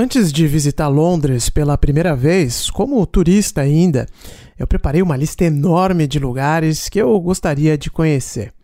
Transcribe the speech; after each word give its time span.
Antes 0.00 0.32
de 0.32 0.46
visitar 0.46 0.86
Londres 0.86 1.50
pela 1.50 1.76
primeira 1.76 2.14
vez, 2.14 2.70
como 2.70 3.04
turista 3.04 3.62
ainda, 3.62 4.06
eu 4.56 4.64
preparei 4.64 5.02
uma 5.02 5.16
lista 5.16 5.42
enorme 5.42 6.06
de 6.06 6.20
lugares 6.20 6.88
que 6.88 7.00
eu 7.00 7.18
gostaria 7.18 7.76
de 7.76 7.90
conhecer. 7.90 8.54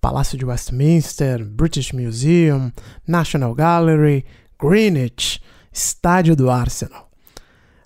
Palácio 0.00 0.36
de 0.36 0.44
Westminster, 0.44 1.44
British 1.44 1.92
Museum, 1.92 2.72
National 3.06 3.54
Gallery, 3.54 4.24
Greenwich, 4.60 5.40
Estádio 5.72 6.34
do 6.34 6.50
Arsenal. 6.50 7.08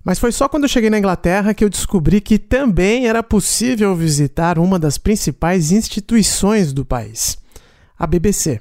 Mas 0.03 0.19
foi 0.19 0.33
só 0.33 0.49
quando 0.49 0.63
eu 0.63 0.71
cheguei 0.71 0.89
na 0.89 0.99
Inglaterra 0.99 1.53
que 1.53 1.63
eu 1.63 1.69
descobri 1.69 2.19
que 2.19 2.39
também 2.39 3.07
era 3.07 3.23
possível 3.23 3.95
visitar 3.95 4.59
uma 4.59 4.79
das 4.79 4.97
principais 4.97 5.71
instituições 5.71 6.73
do 6.73 6.87
país, 6.87 7.37
a 7.99 8.07
BBC. 8.07 8.59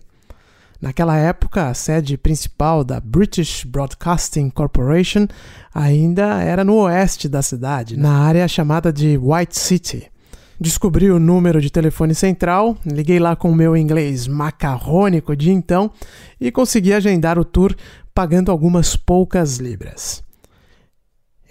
Naquela 0.82 1.18
época, 1.18 1.68
a 1.68 1.73
sede 1.73 2.18
principal 2.18 2.86
da 2.86 3.02
British 3.02 3.66
Broadcasting 3.66 4.50
Corporation 4.50 5.28
ainda 5.74 6.42
era 6.42 6.64
no 6.64 6.75
oeste 6.75 7.28
da 7.28 7.42
cidade, 7.42 7.97
na 7.97 8.20
área 8.20 8.47
chamada 8.47 8.92
de 8.93 9.18
White 9.18 9.60
City. 9.60 10.10
Descobri 10.57 11.11
o 11.11 11.20
número 11.20 11.61
de 11.61 11.70
telefone 11.70 12.15
central, 12.15 12.78
liguei 12.86 13.20
lá 13.20 13.36
com 13.36 13.51
o 13.51 13.56
meu 13.56 13.75
inglês 13.75 14.28
macarrônico 14.28 15.36
de 15.36 15.51
então 15.51 15.92
e 16.39 16.51
consegui 16.51 16.93
agendar 16.93 17.37
o 17.37 17.46
tour 17.46 17.75
pagando 18.14 18.51
algumas 18.51 18.96
poucas 18.96 19.57
libras. 19.57 20.23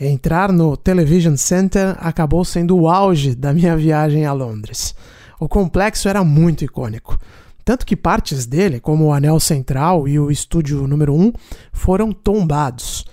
Entrar 0.00 0.52
no 0.52 0.76
Television 0.76 1.36
Center 1.36 1.96
acabou 1.98 2.44
sendo 2.44 2.78
o 2.78 2.88
auge 2.88 3.34
da 3.34 3.52
minha 3.52 3.76
viagem 3.76 4.24
a 4.24 4.32
Londres. 4.32 4.94
O 5.40 5.48
complexo 5.48 6.08
era 6.08 6.22
muito 6.22 6.64
icônico. 6.64 7.18
Tanto 7.68 7.84
que 7.84 7.94
partes 7.94 8.46
dele, 8.46 8.80
como 8.80 9.04
o 9.04 9.12
anel 9.12 9.38
central 9.38 10.08
e 10.08 10.18
o 10.18 10.30
estúdio 10.30 10.86
número 10.86 11.14
1, 11.14 11.34
foram 11.70 12.12
tombados. 12.12 13.04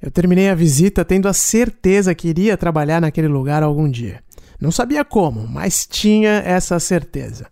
Eu 0.00 0.12
terminei 0.12 0.48
a 0.48 0.54
visita 0.54 1.04
tendo 1.04 1.26
a 1.26 1.32
certeza 1.32 2.14
que 2.14 2.28
iria 2.28 2.56
trabalhar 2.56 3.00
naquele 3.00 3.26
lugar 3.26 3.64
algum 3.64 3.90
dia. 3.90 4.20
Não 4.60 4.70
sabia 4.70 5.04
como, 5.04 5.48
mas 5.48 5.88
tinha 5.90 6.40
essa 6.46 6.78
certeza. 6.78 7.48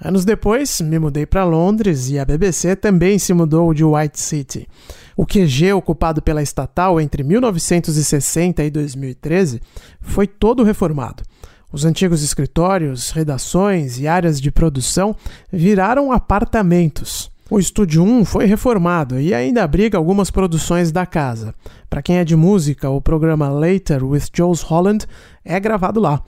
Anos 0.00 0.24
depois, 0.24 0.80
me 0.80 1.00
mudei 1.00 1.26
para 1.26 1.42
Londres 1.42 2.08
e 2.10 2.16
a 2.16 2.24
BBC 2.24 2.76
também 2.76 3.18
se 3.18 3.34
mudou 3.34 3.74
de 3.74 3.82
White 3.82 4.20
City. 4.20 4.68
O 5.16 5.26
QG 5.26 5.72
ocupado 5.72 6.22
pela 6.22 6.44
estatal 6.44 7.00
entre 7.00 7.24
1960 7.24 8.62
e 8.62 8.70
2013 8.70 9.60
foi 10.00 10.28
todo 10.28 10.62
reformado. 10.62 11.24
Os 11.72 11.86
antigos 11.86 12.22
escritórios, 12.22 13.10
redações 13.10 13.98
e 13.98 14.06
áreas 14.06 14.38
de 14.38 14.50
produção 14.50 15.16
viraram 15.50 16.12
apartamentos. 16.12 17.32
O 17.50 17.58
Estúdio 17.58 18.02
1 18.02 18.26
foi 18.26 18.44
reformado 18.44 19.18
e 19.18 19.32
ainda 19.32 19.64
abriga 19.64 19.96
algumas 19.96 20.30
produções 20.30 20.92
da 20.92 21.06
casa. 21.06 21.54
Para 21.88 22.02
quem 22.02 22.18
é 22.18 22.24
de 22.24 22.36
música, 22.36 22.90
o 22.90 23.00
programa 23.00 23.48
Later 23.48 24.04
with 24.04 24.24
Jules 24.34 24.60
Holland 24.60 25.06
é 25.42 25.58
gravado 25.58 25.98
lá. 25.98 26.22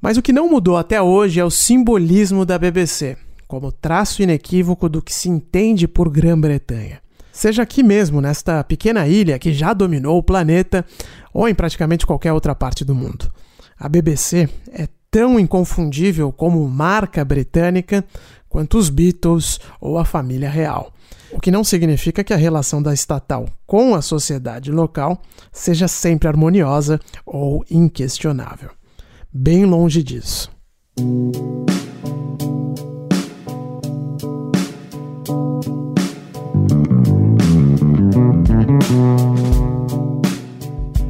Mas 0.00 0.16
o 0.16 0.22
que 0.22 0.32
não 0.32 0.50
mudou 0.50 0.76
até 0.76 1.00
hoje 1.00 1.38
é 1.38 1.44
o 1.44 1.50
simbolismo 1.50 2.44
da 2.44 2.58
BBC, 2.58 3.16
como 3.46 3.70
traço 3.70 4.22
inequívoco 4.22 4.88
do 4.88 5.00
que 5.00 5.14
se 5.14 5.28
entende 5.28 5.86
por 5.86 6.10
Grã-Bretanha. 6.10 7.00
Seja 7.32 7.62
aqui 7.62 7.82
mesmo, 7.82 8.20
nesta 8.20 8.62
pequena 8.64 9.06
ilha 9.06 9.38
que 9.38 9.52
já 9.52 9.72
dominou 9.72 10.18
o 10.18 10.22
planeta, 10.22 10.84
ou 11.32 11.48
em 11.48 11.54
praticamente 11.54 12.06
qualquer 12.06 12.32
outra 12.32 12.54
parte 12.54 12.84
do 12.84 12.94
mundo. 12.94 13.30
A 13.78 13.88
BBC 13.88 14.48
é 14.72 14.88
tão 15.10 15.38
inconfundível 15.38 16.32
como 16.32 16.66
marca 16.68 17.24
britânica 17.24 18.04
quanto 18.48 18.78
os 18.78 18.88
Beatles 18.88 19.58
ou 19.80 19.98
a 19.98 20.04
família 20.04 20.48
real. 20.48 20.92
O 21.32 21.40
que 21.40 21.50
não 21.50 21.64
significa 21.64 22.22
que 22.22 22.32
a 22.32 22.36
relação 22.36 22.80
da 22.80 22.94
estatal 22.94 23.48
com 23.66 23.94
a 23.94 24.02
sociedade 24.02 24.70
local 24.70 25.20
seja 25.52 25.88
sempre 25.88 26.28
harmoniosa 26.28 27.00
ou 27.26 27.64
inquestionável. 27.68 28.70
Bem 29.32 29.64
longe 29.64 30.02
disso. 30.02 30.48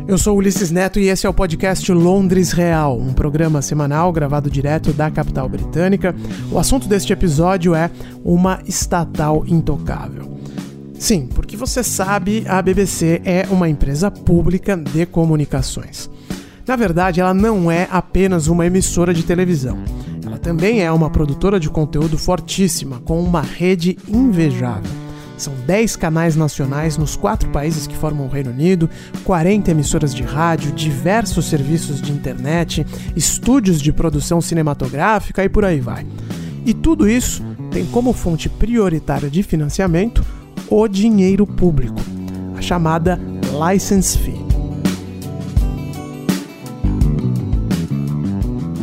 Eu 0.07 0.19
sou 0.19 0.37
Ulisses 0.37 0.71
Neto 0.71 1.01
e 1.01 1.09
esse 1.09 1.27
é 1.27 1.31
o 1.31 1.33
podcast 1.33 1.91
Londres 1.91 2.53
Real, 2.53 2.99
um 2.99 3.15
programa 3.15 3.63
semanal 3.63 4.13
gravado 4.13 4.51
direto 4.51 4.93
da 4.93 5.11
capital 5.11 5.49
britânica. 5.49 6.15
O 6.53 6.59
assunto 6.59 6.87
deste 6.87 7.11
episódio 7.11 7.75
é 7.75 7.91
uma 8.23 8.61
estatal 8.67 9.45
intocável. 9.47 10.39
Sim, 10.99 11.27
porque 11.27 11.57
você 11.57 11.83
sabe, 11.83 12.45
a 12.47 12.61
BBC 12.61 13.23
é 13.25 13.47
uma 13.51 13.67
empresa 13.67 14.11
pública 14.11 14.77
de 14.77 15.07
comunicações. 15.07 16.11
Na 16.67 16.77
verdade, 16.77 17.21
ela 17.21 17.33
não 17.33 17.71
é 17.71 17.89
apenas 17.91 18.47
uma 18.47 18.67
emissora 18.67 19.15
de 19.15 19.23
televisão. 19.23 19.79
Ela 20.25 20.39
também 20.39 20.83
é 20.83 20.93
uma 20.93 21.09
produtora 21.09 21.59
de 21.59 21.71
conteúdo 21.71 22.19
fortíssima, 22.19 23.01
com 23.01 23.23
uma 23.23 23.41
rede 23.41 23.97
invejável. 24.07 25.04
São 25.45 25.53
10 25.67 25.97
canais 25.97 26.37
nacionais 26.37 26.97
nos 26.97 27.17
quatro 27.17 27.51
países 27.51 27.87
que 27.87 27.95
formam 27.95 28.25
o 28.25 28.31
Reino 28.31 28.51
Unido, 28.51 28.89
40 29.25 29.73
emissoras 29.73 30.15
de 30.15 30.23
rádio, 30.23 30.73
diversos 30.73 31.45
serviços 31.45 32.01
de 32.01 32.13
internet, 32.13 32.87
estúdios 33.15 33.79
de 33.83 33.93
produção 33.93 34.41
cinematográfica 34.41 35.45
e 35.45 35.49
por 35.51 35.67
aí 35.67 35.81
vai. 35.81 36.07
E 36.65 36.73
tudo 36.73 37.07
isso 37.07 37.45
tem 37.71 37.85
como 37.85 38.15
fonte 38.15 38.49
prioritária 38.49 39.29
de 39.29 39.43
financiamento 39.43 40.25
o 40.71 40.89
dinheiro 40.89 41.47
público, 41.47 42.01
a 42.57 42.63
chamada 42.63 43.21
license 43.71 44.17
fee. 44.17 44.54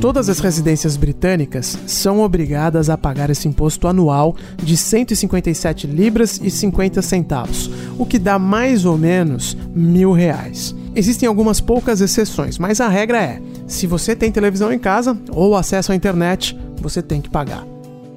Todas 0.02 0.30
as 0.30 0.40
residências 0.40 0.98
britânicas 0.98 1.78
são 1.86 2.22
obrigadas 2.22 2.90
a 2.90 2.98
pagar 2.98 3.30
esse 3.30 3.48
imposto 3.48 3.88
anual 3.88 4.36
de 4.58 4.76
157 4.76 5.86
libras 5.86 6.42
e 6.42 6.50
50 6.50 7.04
centavos, 7.04 7.70
o 8.00 8.04
que 8.04 8.18
dá 8.18 8.40
mais 8.40 8.84
ou 8.84 8.98
menos 8.98 9.56
mil 9.76 10.12
reais. 10.12 10.76
Existem 10.96 11.30
algumas 11.30 11.62
poucas 11.62 12.02
exceções, 12.02 12.58
mas 12.58 12.82
a 12.82 12.88
regra 12.88 13.22
é: 13.22 13.40
se 13.68 13.86
você 13.86 14.16
tem 14.16 14.32
televisão 14.32 14.74
em 14.74 14.80
casa 14.80 15.16
ou 15.30 15.56
acesso 15.56 15.92
à 15.92 15.96
internet, 15.96 16.60
você 16.78 17.04
tem 17.04 17.22
que 17.22 17.30
pagar. 17.30 17.64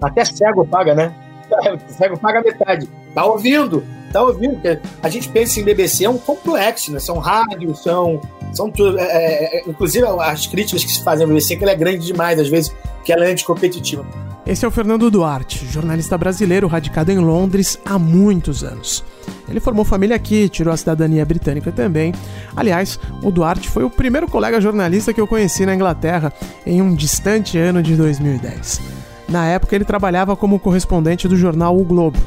Até 0.00 0.24
cego 0.24 0.66
paga, 0.66 0.94
né? 0.94 1.14
cego 1.86 2.18
paga 2.18 2.40
metade. 2.40 2.88
Tá 3.14 3.26
ouvindo? 3.26 3.84
Tá 4.10 4.22
ouvindo? 4.22 4.58
A 5.02 5.10
gente 5.10 5.28
pensa 5.28 5.60
em 5.60 5.64
BBC, 5.64 6.06
é 6.06 6.08
um 6.08 6.16
complexo, 6.16 6.90
né? 6.90 6.98
São 6.98 7.18
rádios, 7.18 7.82
são 7.82 8.22
são 8.54 8.70
tudo. 8.70 8.98
É, 8.98 9.02
é, 9.02 9.58
é, 9.58 9.62
inclusive, 9.66 10.06
as 10.06 10.46
críticas 10.46 10.84
que 10.84 10.90
se 10.90 11.02
fazem 11.02 11.24
ao 11.24 11.28
BBC, 11.28 11.56
que 11.56 11.64
ela 11.64 11.72
é 11.72 11.76
grande 11.76 12.06
demais, 12.06 12.38
às 12.38 12.48
vezes, 12.48 12.74
que 13.04 13.12
ela 13.12 13.24
é 13.24 13.32
anticompetitiva. 13.32 14.04
Esse 14.46 14.64
é 14.64 14.68
o 14.68 14.70
Fernando 14.70 15.10
Duarte, 15.10 15.66
jornalista 15.66 16.18
brasileiro 16.18 16.66
radicado 16.66 17.10
em 17.10 17.18
Londres 17.18 17.78
há 17.84 17.98
muitos 17.98 18.62
anos. 18.62 19.02
Ele 19.48 19.58
formou 19.58 19.86
família 19.86 20.16
aqui, 20.16 20.50
tirou 20.50 20.72
a 20.72 20.76
cidadania 20.76 21.24
britânica 21.24 21.72
também. 21.72 22.12
Aliás, 22.54 23.00
o 23.22 23.30
Duarte 23.30 23.70
foi 23.70 23.84
o 23.84 23.90
primeiro 23.90 24.28
colega 24.28 24.60
jornalista 24.60 25.14
que 25.14 25.20
eu 25.20 25.26
conheci 25.26 25.64
na 25.64 25.74
Inglaterra 25.74 26.30
em 26.66 26.82
um 26.82 26.94
distante 26.94 27.56
ano 27.56 27.82
de 27.82 27.96
2010. 27.96 28.82
Na 29.28 29.46
época, 29.46 29.74
ele 29.74 29.84
trabalhava 29.84 30.36
como 30.36 30.58
correspondente 30.58 31.26
do 31.26 31.36
jornal 31.36 31.78
O 31.78 31.84
Globo. 31.84 32.18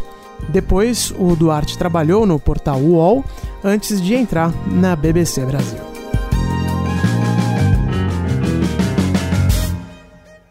Depois, 0.49 1.13
o 1.17 1.35
Duarte 1.35 1.77
trabalhou 1.77 2.25
no 2.25 2.39
portal 2.39 2.79
UOL 2.79 3.23
antes 3.63 4.01
de 4.01 4.15
entrar 4.15 4.51
na 4.67 4.95
BBC 4.95 5.45
Brasil. 5.45 5.96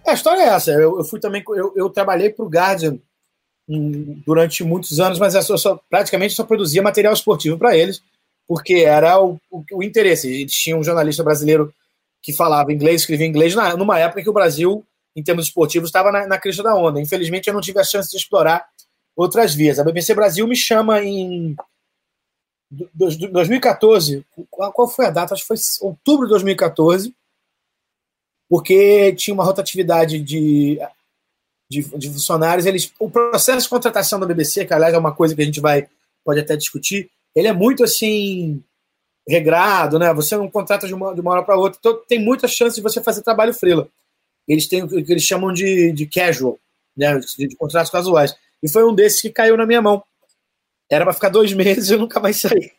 A 0.07 0.13
história 0.13 0.43
é 0.43 0.49
essa. 0.49 0.71
Eu, 0.71 0.99
eu 0.99 1.05
fui 1.05 1.19
também. 1.19 1.43
Eu, 1.49 1.73
eu 1.77 1.91
trabalhei 1.91 2.31
para 2.31 2.45
o 2.45 2.49
Guardian 2.49 2.99
durante 4.25 4.63
muitos 4.63 5.01
anos, 5.01 5.19
mas 5.19 5.35
eu 5.35 5.59
só, 5.59 5.81
praticamente 5.91 6.35
só 6.35 6.45
produzia 6.45 6.83
material 6.83 7.13
esportivo 7.13 7.59
para 7.59 7.77
eles, 7.77 8.01
porque 8.47 8.75
era 8.75 9.21
o, 9.21 9.41
o, 9.51 9.65
o, 9.73 9.83
interesse. 9.83 10.33
Eles 10.33 10.53
tinham 10.53 10.79
um 10.79 10.85
jornalista 10.85 11.25
brasileiro 11.25 11.75
que 12.23 12.33
falava 12.33 12.73
inglês, 12.73 13.01
escrevia 13.01 13.27
inglês, 13.27 13.55
na, 13.55 13.77
numa 13.77 13.99
época 13.99 14.23
que 14.23 14.31
o 14.31 14.33
Brasil, 14.33 14.85
em 15.17 15.23
termos 15.23 15.47
esportivos, 15.47 15.89
estava 15.89 16.13
na, 16.13 16.27
na 16.27 16.39
crista 16.39 16.63
da 16.63 16.77
onda. 16.77 17.01
Infelizmente, 17.01 17.49
eu 17.49 17.55
não 17.55 17.61
tive 17.61 17.81
a 17.81 17.85
chance 17.85 18.09
de 18.09 18.17
explorar 18.17 18.65
outras 19.17 19.55
vias. 19.55 19.81
A 19.81 19.85
BBC 19.85 20.15
Brasil 20.15 20.47
me 20.47 20.55
chama 20.55 21.03
em 21.03 21.57
2014. 22.71 24.25
Qual, 24.49 24.73
qual 24.73 24.89
foi 24.89 25.07
a 25.07 25.11
data? 25.11 25.35
Acho 25.35 25.43
que 25.43 25.49
foi 25.49 25.57
outubro 25.81 26.27
de 26.27 26.31
2014 26.31 27.13
porque 28.49 29.13
tinha 29.15 29.35
uma 29.35 29.45
rotatividade 29.45 30.21
de, 30.21 30.79
de, 31.69 31.83
de, 31.97 32.11
funcionários. 32.11 32.67
Eles, 32.67 32.93
o 32.99 33.11
processo 33.11 33.63
de 33.63 33.69
contratação 33.69 34.21
da 34.21 34.27
BBC, 34.27 34.65
que 34.65 34.75
aliás 34.75 34.95
é 34.95 34.99
uma 34.99 35.15
coisa 35.15 35.35
que 35.35 35.43
a 35.43 35.45
gente 35.45 35.61
vai 35.61 35.89
pode 36.25 36.41
até 36.41 36.57
discutir, 36.57 37.09
ele 37.35 37.49
é 37.49 37.53
muito 37.53 37.85
assim 37.85 38.63
regrado, 39.29 39.99
né? 39.99 40.13
Você 40.15 40.37
não 40.37 40.51
contrata 40.51 40.87
de 40.87 40.95
uma, 40.95 41.15
de 41.15 41.21
uma 41.21 41.33
hora 41.33 41.43
para 41.43 41.57
outra, 41.57 41.79
então 41.79 42.01
tem 42.09 42.19
muita 42.19 42.49
chance 42.49 42.77
de 42.77 42.83
você 42.83 43.03
fazer 43.03 43.23
trabalho 43.23 43.55
freela. 43.55 43.89
Eles 44.47 44.69
têm 44.69 44.83
o 44.83 44.89
que 44.89 45.13
eles 45.13 45.25
chamam 45.25 45.53
de, 45.53 45.93
de 45.93 46.07
casual, 46.07 46.59
né? 46.97 47.19
De, 47.19 47.49
de 47.49 47.57
contratos 47.57 47.91
casuais. 47.91 48.37
E 48.63 48.69
foi 48.69 48.85
um 48.85 48.95
desses 48.95 49.21
que 49.21 49.31
caiu 49.31 49.57
na 49.57 49.67
minha 49.67 49.83
mão. 49.83 50.03
Era 50.91 51.05
para 51.05 51.15
ficar 51.15 51.29
dois 51.29 51.53
meses 51.55 51.91
e 51.91 51.97
nunca 51.97 52.21
mais 52.21 52.41
saí. 52.41 52.73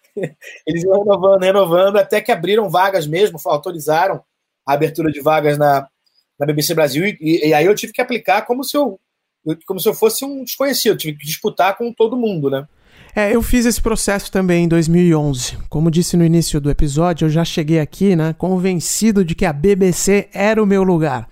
eles 0.66 0.84
iam 0.84 1.00
renovando, 1.00 1.42
renovando, 1.42 1.98
até 1.98 2.22
que 2.22 2.32
abriram 2.32 2.70
vagas 2.70 3.06
mesmo, 3.06 3.40
autorizaram 3.46 4.24
a 4.68 4.74
abertura 4.74 5.12
de 5.12 5.22
vagas 5.22 5.58
na, 5.58 5.88
na 6.40 6.46
BBC 6.46 6.74
Brasil, 6.74 7.06
e, 7.06 7.48
e 7.48 7.54
aí 7.54 7.66
eu 7.66 7.76
tive 7.76 7.94
que 7.94 8.02
aplicar 8.02 8.42
como 8.44 8.64
se 8.64 8.76
eu, 8.76 9.00
como 9.66 9.80
se 9.80 9.88
eu 9.88 9.94
fosse 9.94 10.26
um 10.26 10.44
desconhecido, 10.44 10.94
eu 10.94 10.98
tive 10.98 11.18
que 11.18 11.26
disputar 11.26 11.78
com 11.78 11.94
todo 11.94 12.18
mundo, 12.18 12.50
né? 12.50 12.68
É, 13.16 13.34
eu 13.34 13.42
fiz 13.42 13.66
esse 13.66 13.82
processo 13.82 14.32
também 14.32 14.66
em 14.66 14.68
2011. 14.68 15.58
Como 15.70 15.90
disse 15.90 16.16
no 16.16 16.24
início 16.24 16.62
do 16.62 16.70
episódio, 16.70 17.26
eu 17.26 17.30
já 17.30 17.44
cheguei 17.44 17.80
aqui, 17.80 18.16
né, 18.16 18.36
convencido 18.38 19.26
de 19.26 19.34
que 19.34 19.46
a 19.46 19.52
BBC 19.52 20.30
era 20.32 20.62
o 20.62 20.68
meu 20.68 20.84
lugar. 20.84 21.28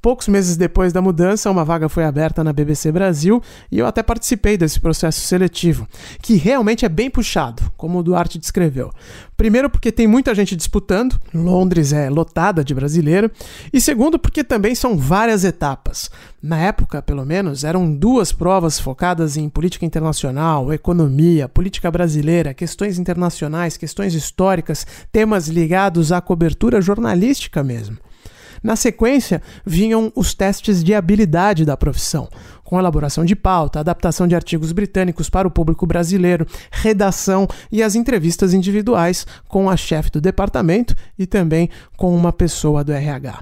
Poucos 0.00 0.28
meses 0.28 0.56
depois 0.56 0.92
da 0.92 1.02
mudança, 1.02 1.50
uma 1.50 1.64
vaga 1.64 1.88
foi 1.88 2.04
aberta 2.04 2.44
na 2.44 2.52
BBC 2.52 2.92
Brasil 2.92 3.42
e 3.70 3.78
eu 3.78 3.86
até 3.86 4.02
participei 4.02 4.56
desse 4.56 4.80
processo 4.80 5.20
seletivo, 5.20 5.86
que 6.22 6.36
realmente 6.36 6.84
é 6.84 6.88
bem 6.88 7.10
puxado, 7.10 7.62
como 7.76 7.98
o 7.98 8.02
Duarte 8.02 8.38
descreveu. 8.38 8.90
Primeiro, 9.36 9.68
porque 9.68 9.92
tem 9.92 10.06
muita 10.06 10.34
gente 10.34 10.56
disputando, 10.56 11.20
Londres 11.34 11.92
é 11.92 12.08
lotada 12.08 12.64
de 12.64 12.74
brasileiro, 12.74 13.30
e 13.72 13.80
segundo, 13.80 14.18
porque 14.18 14.42
também 14.42 14.74
são 14.74 14.96
várias 14.96 15.44
etapas. 15.44 16.10
Na 16.42 16.58
época, 16.58 17.02
pelo 17.02 17.24
menos, 17.24 17.64
eram 17.64 17.92
duas 17.92 18.32
provas 18.32 18.78
focadas 18.80 19.36
em 19.36 19.48
política 19.48 19.84
internacional, 19.84 20.72
economia, 20.72 21.48
política 21.48 21.90
brasileira, 21.90 22.54
questões 22.54 22.98
internacionais, 22.98 23.76
questões 23.76 24.14
históricas, 24.14 24.86
temas 25.12 25.48
ligados 25.48 26.12
à 26.12 26.20
cobertura 26.20 26.80
jornalística 26.80 27.62
mesmo. 27.62 27.98
Na 28.66 28.74
sequência, 28.74 29.40
vinham 29.64 30.10
os 30.16 30.34
testes 30.34 30.82
de 30.82 30.92
habilidade 30.92 31.64
da 31.64 31.76
profissão, 31.76 32.28
com 32.64 32.76
elaboração 32.76 33.24
de 33.24 33.36
pauta, 33.36 33.78
adaptação 33.78 34.26
de 34.26 34.34
artigos 34.34 34.72
britânicos 34.72 35.30
para 35.30 35.46
o 35.46 35.50
público 35.52 35.86
brasileiro, 35.86 36.44
redação 36.72 37.46
e 37.70 37.80
as 37.80 37.94
entrevistas 37.94 38.52
individuais 38.52 39.24
com 39.46 39.70
a 39.70 39.76
chefe 39.76 40.10
do 40.10 40.20
departamento 40.20 40.96
e 41.16 41.26
também 41.26 41.70
com 41.96 42.12
uma 42.12 42.32
pessoa 42.32 42.82
do 42.82 42.92
RH. 42.92 43.38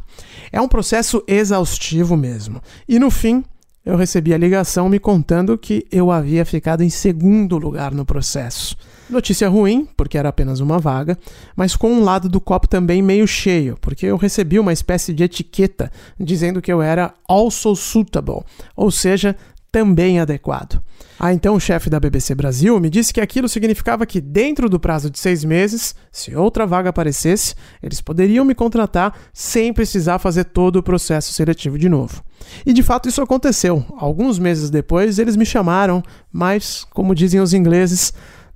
É 0.53 0.61
um 0.61 0.69
processo 0.69 1.25
exaustivo 1.27 2.19
mesmo. 2.19 2.61
E 2.87 2.99
no 2.99 3.11
fim, 3.11 3.43
eu 3.83 3.97
recebi 3.97 4.35
a 4.35 4.39
ligação 4.39 4.91
me 4.91 4.99
contando 4.99 5.57
que 5.57 5.87
eu 5.91 6.11
havia 6.11 6.45
ficado 6.45 6.83
em 6.83 6.91
segundo 6.91 7.57
lugar 7.57 7.93
no 7.95 8.05
processo. 8.05 8.77
Notícia 9.09 9.49
ruim, 9.49 9.87
porque 9.97 10.17
era 10.17 10.31
apenas 10.31 10.61
uma 10.61 10.79
vaga, 10.79 11.19
mas 11.55 11.77
com 11.77 11.93
um 11.93 12.03
lado 12.03 12.29
do 12.29 12.41
copo 12.41 12.67
também 12.67 13.03
meio 13.03 13.27
cheio, 13.27 13.77
porque 13.81 14.07
eu 14.07 14.17
recebi 14.17 14.59
uma 14.59 14.73
espécie 14.73 15.13
de 15.13 15.23
etiqueta 15.23 15.91
dizendo 16.19 16.63
que 16.63 16.73
eu 16.73 16.81
era 16.81 17.13
also 17.29 17.75
suitable, 17.77 18.43
ou 18.75 18.91
seja, 18.91 19.37
também 19.71 20.21
adequado. 20.21 20.81
Ah, 21.19 21.33
então 21.33 21.57
o 21.57 21.61
chefe 21.61 21.91
da 21.91 21.99
BBC 21.99 22.35
Brasil 22.35 22.79
me 22.79 22.89
disse 22.89 23.13
que 23.13 23.21
aquilo 23.21 23.49
significava 23.49 24.07
que, 24.07 24.21
dentro 24.21 24.69
do 24.69 24.79
prazo 24.79 25.11
de 25.11 25.19
seis 25.19 25.45
meses, 25.45 25.95
se 26.13 26.35
outra 26.35 26.65
vaga 26.65 26.91
aparecesse, 26.91 27.55
eles 27.83 28.01
poderiam 28.01 28.45
me 28.45 28.55
contratar 28.55 29.17
sem 29.33 29.73
precisar 29.73 30.19
fazer 30.19 30.45
todo 30.45 30.77
o 30.77 30.83
processo 30.83 31.33
seletivo 31.33 31.77
de 31.77 31.89
novo. 31.89 32.23
E 32.65 32.73
de 32.73 32.83
fato 32.85 33.09
isso 33.09 33.21
aconteceu. 33.21 33.85
Alguns 33.97 34.39
meses 34.39 34.71
depois 34.71 35.19
eles 35.19 35.35
me 35.35 35.45
chamaram, 35.45 36.03
mas, 36.33 36.87
como 36.93 37.15
dizem 37.15 37.41
os 37.41 37.53
ingleses, 37.53 38.13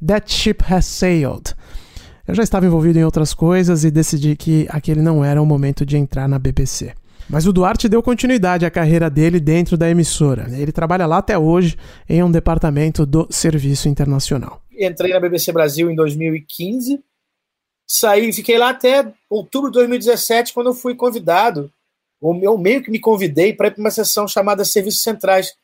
That 0.06 0.32
Ship 0.32 0.58
Has 0.68 0.86
Sailed. 0.86 1.54
Eu 2.26 2.34
já 2.34 2.42
estava 2.42 2.66
envolvido 2.66 2.98
em 2.98 3.04
outras 3.04 3.32
coisas 3.32 3.84
e 3.84 3.90
decidi 3.90 4.36
que 4.36 4.66
aquele 4.68 5.00
não 5.00 5.24
era 5.24 5.40
o 5.40 5.46
momento 5.46 5.86
de 5.86 5.96
entrar 5.96 6.28
na 6.28 6.38
BBC. 6.38 6.94
Mas 7.28 7.46
o 7.46 7.52
Duarte 7.52 7.88
deu 7.88 8.02
continuidade 8.02 8.64
à 8.64 8.70
carreira 8.70 9.10
dele 9.10 9.38
dentro 9.38 9.76
da 9.76 9.88
emissora. 9.88 10.46
Ele 10.50 10.72
trabalha 10.72 11.06
lá 11.06 11.18
até 11.18 11.38
hoje 11.38 11.76
em 12.08 12.22
um 12.22 12.30
departamento 12.30 13.04
do 13.04 13.26
Serviço 13.30 13.88
Internacional. 13.88 14.62
Entrei 14.78 15.12
na 15.12 15.20
BBC 15.20 15.52
Brasil 15.52 15.90
em 15.90 15.94
2015, 15.94 17.02
saí, 17.86 18.32
fiquei 18.32 18.56
lá 18.56 18.70
até 18.70 19.12
outubro 19.28 19.70
de 19.70 19.78
2017, 19.78 20.54
quando 20.54 20.68
eu 20.68 20.74
fui 20.74 20.94
convidado, 20.94 21.70
ou 22.20 22.34
eu 22.42 22.56
meio 22.56 22.82
que 22.82 22.90
me 22.90 22.98
convidei 22.98 23.52
para 23.52 23.68
ir 23.68 23.72
para 23.72 23.80
uma 23.80 23.90
sessão 23.90 24.26
chamada 24.26 24.64
Serviços 24.64 25.02
Centrais, 25.02 25.54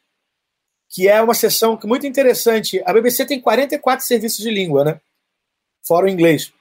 que 0.94 1.08
é 1.08 1.20
uma 1.20 1.34
sessão 1.34 1.76
que 1.76 1.88
muito 1.88 2.06
interessante. 2.06 2.80
A 2.86 2.92
BBC 2.92 3.26
tem 3.26 3.40
44 3.40 4.06
serviços 4.06 4.38
de 4.38 4.48
língua, 4.48 4.84
né? 4.84 5.00
Fora 5.84 6.06
o 6.06 6.08
inglês. 6.08 6.52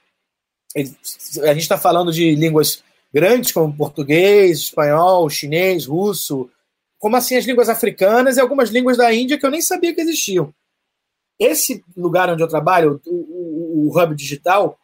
A 0.76 1.52
gente 1.52 1.62
está 1.62 1.78
falando 1.78 2.12
de 2.12 2.34
línguas 2.34 2.82
grandes 3.12 3.52
como 3.52 3.76
português, 3.76 4.58
espanhol, 4.58 5.30
chinês, 5.30 5.86
russo, 5.86 6.50
como 6.98 7.14
assim 7.14 7.36
as 7.36 7.44
línguas 7.44 7.68
africanas 7.68 8.36
e 8.36 8.40
algumas 8.40 8.70
línguas 8.70 8.96
da 8.96 9.14
Índia 9.14 9.38
que 9.38 9.46
eu 9.46 9.52
nem 9.52 9.62
sabia 9.62 9.94
que 9.94 10.00
existiam. 10.00 10.52
Esse 11.38 11.84
lugar 11.96 12.28
onde 12.28 12.42
eu 12.42 12.48
trabalho, 12.48 13.00
o, 13.06 13.10
o, 13.14 13.88
o 13.88 13.96
Hub 13.96 14.16
Digital, 14.16 14.76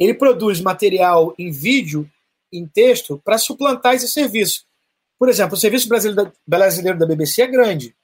ele 0.00 0.14
produz 0.14 0.62
material 0.62 1.34
em 1.38 1.50
vídeo, 1.50 2.10
em 2.50 2.66
texto, 2.66 3.20
para 3.22 3.36
suplantar 3.36 3.94
esse 3.94 4.08
serviço. 4.08 4.64
Por 5.18 5.28
exemplo, 5.28 5.54
o 5.54 5.60
Serviço 5.60 5.86
Brasileiro 5.86 6.98
da 6.98 7.06
BBC 7.06 7.42
é 7.42 7.46
grande. 7.46 7.94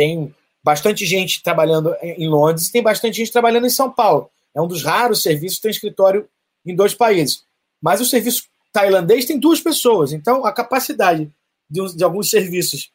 Tem 0.00 0.34
bastante 0.64 1.04
gente 1.04 1.42
trabalhando 1.42 1.94
em 2.02 2.26
Londres 2.26 2.68
e 2.68 2.72
tem 2.72 2.82
bastante 2.82 3.18
gente 3.18 3.30
trabalhando 3.30 3.66
em 3.66 3.70
São 3.70 3.90
Paulo. 3.90 4.30
É 4.56 4.60
um 4.62 4.66
dos 4.66 4.82
raros 4.82 5.22
serviços 5.22 5.58
que 5.58 5.62
tem 5.64 5.70
escritório 5.70 6.26
em 6.64 6.74
dois 6.74 6.94
países. 6.94 7.44
Mas 7.82 8.00
o 8.00 8.06
serviço 8.06 8.44
tailandês 8.72 9.26
tem 9.26 9.38
duas 9.38 9.60
pessoas. 9.60 10.14
Então, 10.14 10.46
a 10.46 10.52
capacidade 10.52 11.30
de, 11.68 11.94
de 11.94 12.02
alguns 12.02 12.30
serviços 12.30 12.90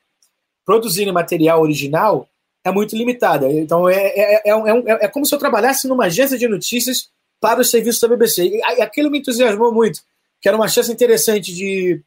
produzirem 0.66 1.14
material 1.14 1.62
original 1.62 2.28
é 2.64 2.72
muito 2.72 2.98
limitada. 2.98 3.52
Então, 3.52 3.88
é, 3.88 4.08
é, 4.08 4.42
é, 4.44 4.52
é, 4.52 5.06
é 5.06 5.08
como 5.08 5.28
se 5.28 5.36
eu 5.36 5.38
trabalhasse 5.38 5.88
numa 5.88 6.06
agência 6.06 6.40
de 6.40 6.48
notícias 6.48 7.12
para 7.40 7.62
os 7.62 7.70
serviços 7.70 8.02
da 8.02 8.08
BBC. 8.08 8.48
E 8.48 8.82
aquilo 8.82 9.12
me 9.12 9.20
entusiasmou 9.20 9.72
muito, 9.72 10.02
que 10.42 10.48
era 10.48 10.58
uma 10.58 10.68
chance 10.68 10.92
interessante 10.92 11.54
de, 11.54 12.02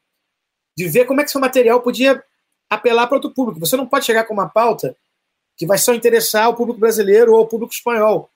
de 0.77 0.87
ver 0.89 1.05
como 1.05 1.21
é 1.21 1.23
que 1.23 1.31
seu 1.31 1.39
material 1.39 1.81
podia 1.81 2.21
apelar 2.69 3.07
para 3.07 3.17
outro 3.17 3.31
público. 3.31 3.59
Você 3.59 3.75
não 3.75 3.87
pode 3.87 4.05
chegar 4.05 4.25
com 4.25 4.33
uma 4.33 4.47
pauta 4.47 4.95
que 5.57 5.65
vai 5.65 5.77
só 5.77 5.93
interessar 5.93 6.49
o 6.49 6.55
público 6.55 6.79
brasileiro 6.79 7.33
ou 7.33 7.41
o 7.41 7.47
público 7.47 7.73
espanhol 7.73 8.29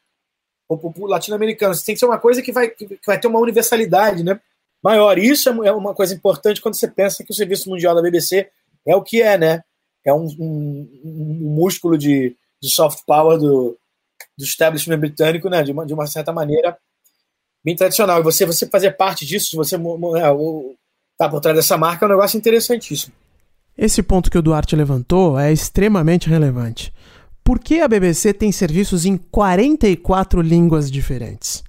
ou 0.68 0.94
o 0.98 1.08
latino-americano. 1.08 1.74
Tem 1.86 1.96
que 1.96 2.00
ser 2.00 2.06
uma 2.06 2.20
coisa 2.20 2.42
que 2.42 2.52
vai, 2.52 2.70
que 2.70 3.00
vai 3.06 3.20
ter 3.20 3.28
uma 3.28 3.40
universalidade 3.40 4.24
né, 4.24 4.40
maior. 4.84 5.18
Isso 5.18 5.50
é, 5.64 5.72
uma 5.72 5.94
coisa 5.94 6.14
importante 6.14 6.62
quando 6.62 6.76
você 6.76 6.88
pensa 6.88 7.24
que 7.24 7.32
o 7.32 7.36
Serviço 7.36 7.70
Mundial 7.70 7.96
da 7.96 8.02
BBC 8.02 8.50
é 8.86 8.96
o 8.96 9.02
que 9.02 9.22
é, 9.22 9.38
né? 9.38 9.64
É 10.06 10.14
um, 10.14 10.26
um, 10.38 11.02
um 11.06 11.56
músculo 11.56 11.98
de, 11.98 12.36
de 12.62 12.70
soft 12.70 13.06
power 13.06 13.38
do, 13.38 13.78
do 14.38 14.44
establishment 14.44 15.00
britânico, 15.00 15.50
né? 15.50 15.64
De 15.64 15.72
uma, 15.72 15.86
de 15.86 15.94
uma 15.94 16.08
certa 16.08 16.34
maneira 16.34 16.78
bem 17.64 17.76
tradicional. 17.76 18.20
E 18.20 18.24
você, 18.24 18.46
você 18.46 18.68
fazer 18.68 18.92
parte 18.98 19.26
disso, 19.26 19.56
você 19.56 19.76
é, 19.76 19.80
tá 21.18 21.30
por 21.30 21.40
trás 21.40 21.56
dessa 21.56 21.78
marca, 21.78 22.06
é 22.06 22.08
um 22.08 22.12
negócio 22.12 22.38
interessantíssimo. 22.38 23.14
Esse 23.78 24.04
ponto 24.04 24.30
que 24.30 24.38
o 24.38 24.42
Duarte 24.42 24.76
levantou 24.76 25.38
é 25.40 25.52
extremamente 25.52 26.30
relevante. 26.30 26.94
Por 27.44 27.60
que 27.60 27.82
a 27.82 27.88
BBC 27.88 28.34
tem 28.34 28.52
serviços 28.52 29.06
em 29.06 29.18
44 29.18 30.42
línguas 30.42 30.92
diferentes? 30.92 31.64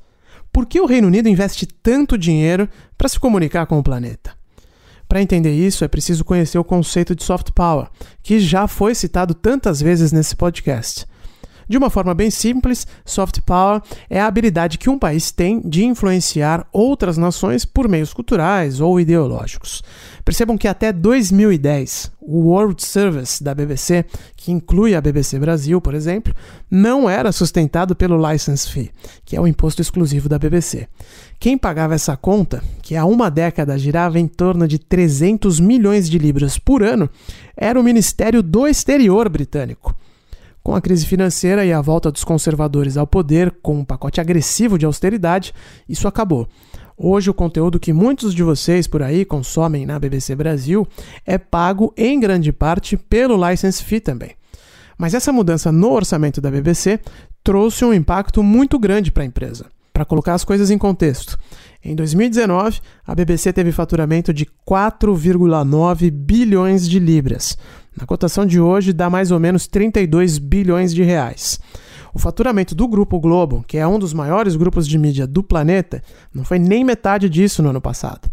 Por 0.52 0.66
que 0.66 0.80
o 0.80 0.87
Reino 0.87 1.08
Unido 1.08 1.28
investe 1.28 1.66
tanto 1.66 2.16
dinheiro 2.16 2.68
para 2.96 3.08
se 3.08 3.18
comunicar 3.18 3.66
com 3.66 3.78
o 3.78 3.82
planeta? 3.82 4.32
Para 5.08 5.23
entender 5.23 5.52
isso, 5.52 5.84
é 5.84 5.88
preciso 5.88 6.25
conhecer 6.25 6.58
o 6.58 6.64
conceito 6.64 7.14
de 7.14 7.25
soft 7.25 7.50
power, 7.52 7.88
que 8.23 8.38
já 8.38 8.68
foi 8.68 8.94
citado 8.94 9.34
tantas 9.34 9.80
vezes 9.80 10.12
nesse 10.12 10.37
podcast. 10.37 11.06
De 11.68 11.76
uma 11.78 11.90
forma 11.90 12.14
bem 12.14 12.30
simples, 12.30 12.87
soft 13.04 13.40
power 13.40 13.80
é 14.09 14.21
a 14.21 14.26
habilidade 14.26 14.78
que 14.78 14.90
um 14.90 14.99
país 14.99 15.30
tem 15.30 15.61
de 15.61 15.85
influenciar 15.85 16.66
outras 16.73 17.16
nações 17.16 17.64
por 17.64 17.88
meios 17.88 18.12
culturais 18.12 18.80
ou 18.80 19.00
ideológicos. 19.00 19.83
Percebam 20.25 20.56
que 20.56 20.68
até 20.68 20.92
2010, 20.92 22.11
o 22.21 22.49
World 22.49 22.83
Service 22.83 23.44
da 23.44 23.54
BBC, 23.54 24.04
que 24.37 24.50
inclui 24.50 24.94
a 24.94 25.00
BBC 25.00 25.38
Brasil, 25.38 25.80
por 25.80 25.94
exemplo, 25.94 26.35
não 26.71 27.09
era 27.09 27.30
sustentado 27.30 27.94
pelo 27.94 28.30
license 28.30 28.71
fee, 28.71 28.90
que 29.25 29.37
é 29.37 29.40
o 29.40 29.47
imposto 29.47 29.83
exclusivo 29.83 30.28
da 30.28 30.38
BBC. 30.38 30.88
Quem 31.38 31.59
pagava 31.59 31.94
essa 31.94 32.16
conta, 32.16 32.62
que 32.80 32.97
há 32.97 33.04
uma 33.04 33.30
década 33.30 33.78
girava 33.78 34.18
em 34.18 34.26
torno 34.26 34.66
de 34.66 34.78
300 34.78 35.61
milhões 35.61 36.09
de 36.09 36.18
libras 36.18 36.59
por 36.59 36.83
ano, 36.83 37.09
era 37.54 37.78
o 37.78 37.85
Ministério 37.85 38.42
do 38.42 38.66
Exterior 38.66 39.28
britânico. 39.28 39.94
Com 40.64 40.75
a 40.75 40.80
crise 40.80 41.04
financeira 41.04 41.62
e 41.66 41.75
a 41.75 41.80
volta 41.83 42.11
dos 42.11 42.25
conservadores 42.25 42.97
ao 42.97 43.06
poder 43.06 43.54
com 43.62 43.80
um 43.80 43.85
pacote 43.85 44.18
agressivo 44.18 44.78
de 44.78 44.87
austeridade, 44.87 45.52
isso 45.87 46.09
acabou. 46.09 46.49
Hoje, 46.97 47.28
o 47.28 47.35
conteúdo 47.35 47.78
que 47.78 47.92
muitos 47.92 48.35
de 48.35 48.42
vocês 48.42 48.87
por 48.87 49.02
aí 49.02 49.26
consomem 49.26 49.85
na 49.85 49.99
BBC 49.99 50.35
Brasil 50.35 50.88
é 51.26 51.37
pago 51.37 51.92
em 51.99 52.18
grande 52.18 52.50
parte 52.50 52.97
pelo 52.97 53.37
license 53.37 53.85
fee 53.85 54.00
também. 54.00 54.30
Mas 54.97 55.12
essa 55.12 55.30
mudança 55.30 55.71
no 55.71 55.92
orçamento 55.92 56.40
da 56.40 56.50
BBC 56.50 56.99
trouxe 57.42 57.85
um 57.85 57.92
impacto 57.92 58.42
muito 58.42 58.78
grande 58.78 59.12
para 59.12 59.23
a 59.23 59.26
empresa. 59.26 59.66
Para 59.92 60.06
colocar 60.06 60.33
as 60.33 60.44
coisas 60.44 60.71
em 60.71 60.78
contexto, 60.78 61.38
em 61.85 61.94
2019, 61.94 62.80
a 63.06 63.14
BBC 63.14 63.52
teve 63.52 63.71
faturamento 63.71 64.33
de 64.33 64.47
4,9 64.66 66.11
bilhões 66.11 66.88
de 66.88 66.99
libras, 66.99 67.59
na 67.97 68.07
cotação 68.07 68.45
de 68.45 68.61
hoje 68.61 68.93
dá 68.93 69.09
mais 69.09 69.31
ou 69.31 69.39
menos 69.39 69.67
32 69.67 70.39
bilhões 70.39 70.95
de 70.95 71.03
reais. 71.03 71.61
O 72.13 72.19
faturamento 72.19 72.75
do 72.75 72.87
Grupo 72.87 73.19
Globo, 73.19 73.65
que 73.67 73.77
é 73.77 73.87
um 73.87 73.99
dos 73.99 74.13
maiores 74.13 74.55
grupos 74.55 74.87
de 74.87 74.97
mídia 74.97 75.27
do 75.27 75.43
planeta, 75.43 76.03
não 76.33 76.45
foi 76.45 76.59
nem 76.59 76.85
metade 76.85 77.29
disso 77.29 77.63
no 77.63 77.71
ano 77.71 77.81
passado. 77.81 78.31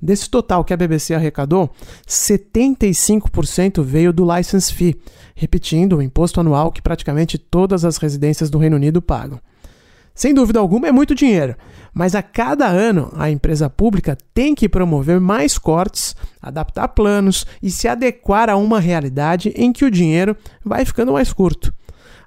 Desse 0.00 0.28
total 0.28 0.62
que 0.62 0.74
a 0.74 0.76
BBC 0.76 1.14
arrecadou, 1.14 1.70
75% 2.06 3.82
veio 3.82 4.12
do 4.12 4.30
license 4.30 4.72
fee, 4.72 5.00
repetindo 5.34 5.96
o 5.96 6.02
imposto 6.02 6.40
anual 6.40 6.70
que 6.70 6.82
praticamente 6.82 7.38
todas 7.38 7.84
as 7.84 7.96
residências 7.96 8.50
do 8.50 8.58
Reino 8.58 8.76
Unido 8.76 9.00
pagam. 9.00 9.40
Sem 10.16 10.32
dúvida 10.32 10.58
alguma, 10.58 10.88
é 10.88 10.92
muito 10.92 11.14
dinheiro, 11.14 11.54
mas 11.92 12.14
a 12.14 12.22
cada 12.22 12.66
ano 12.66 13.12
a 13.18 13.30
empresa 13.30 13.68
pública 13.68 14.16
tem 14.32 14.54
que 14.54 14.66
promover 14.66 15.20
mais 15.20 15.58
cortes, 15.58 16.16
adaptar 16.40 16.88
planos 16.88 17.46
e 17.62 17.70
se 17.70 17.86
adequar 17.86 18.48
a 18.48 18.56
uma 18.56 18.80
realidade 18.80 19.52
em 19.54 19.70
que 19.70 19.84
o 19.84 19.90
dinheiro 19.90 20.34
vai 20.64 20.86
ficando 20.86 21.12
mais 21.12 21.34
curto. 21.34 21.70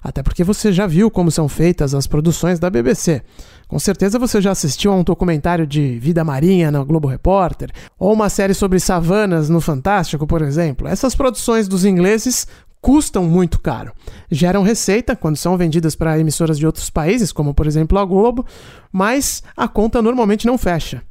Até 0.00 0.22
porque 0.22 0.44
você 0.44 0.72
já 0.72 0.86
viu 0.86 1.10
como 1.10 1.32
são 1.32 1.48
feitas 1.48 1.92
as 1.92 2.06
produções 2.06 2.60
da 2.60 2.70
BBC. 2.70 3.22
Com 3.66 3.78
certeza 3.78 4.20
você 4.20 4.40
já 4.40 4.52
assistiu 4.52 4.92
a 4.92 4.96
um 4.96 5.02
documentário 5.02 5.66
de 5.66 5.98
vida 5.98 6.24
marinha 6.24 6.70
no 6.70 6.84
Globo 6.86 7.08
Repórter, 7.08 7.70
ou 7.98 8.12
uma 8.12 8.28
série 8.28 8.54
sobre 8.54 8.78
savanas 8.78 9.48
no 9.48 9.60
Fantástico, 9.60 10.28
por 10.28 10.42
exemplo. 10.42 10.86
Essas 10.86 11.14
produções 11.14 11.66
dos 11.66 11.84
ingleses 11.84 12.46
custam 12.80 13.24
muito 13.24 13.60
caro. 13.60 13.92
Geram 14.30 14.62
receita 14.62 15.14
quando 15.14 15.36
são 15.36 15.56
vendidas 15.56 15.94
para 15.94 16.18
emissoras 16.18 16.58
de 16.58 16.66
outros 16.66 16.90
países, 16.90 17.32
como 17.32 17.54
por 17.54 17.66
exemplo 17.66 17.98
a 17.98 18.04
Globo, 18.04 18.44
mas 18.90 19.42
a 19.56 19.68
conta 19.68 20.00
normalmente 20.00 20.46
não 20.46 20.56
fecha. 20.56 21.02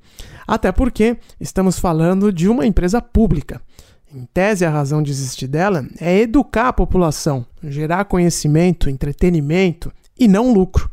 Até 0.47 0.71
porque 0.71 1.17
estamos 1.39 1.77
falando 1.77 2.33
de 2.33 2.49
uma 2.49 2.65
empresa 2.65 3.01
pública. 3.01 3.61
Em 4.11 4.27
tese, 4.33 4.65
a 4.65 4.69
razão 4.71 5.03
de 5.03 5.11
existir 5.11 5.47
dela 5.47 5.87
é 5.99 6.21
educar 6.21 6.69
a 6.69 6.73
população, 6.73 7.45
gerar 7.63 8.05
conhecimento, 8.05 8.89
entretenimento 8.89 9.91
e 10.17 10.27
não 10.27 10.51
lucro. 10.51 10.89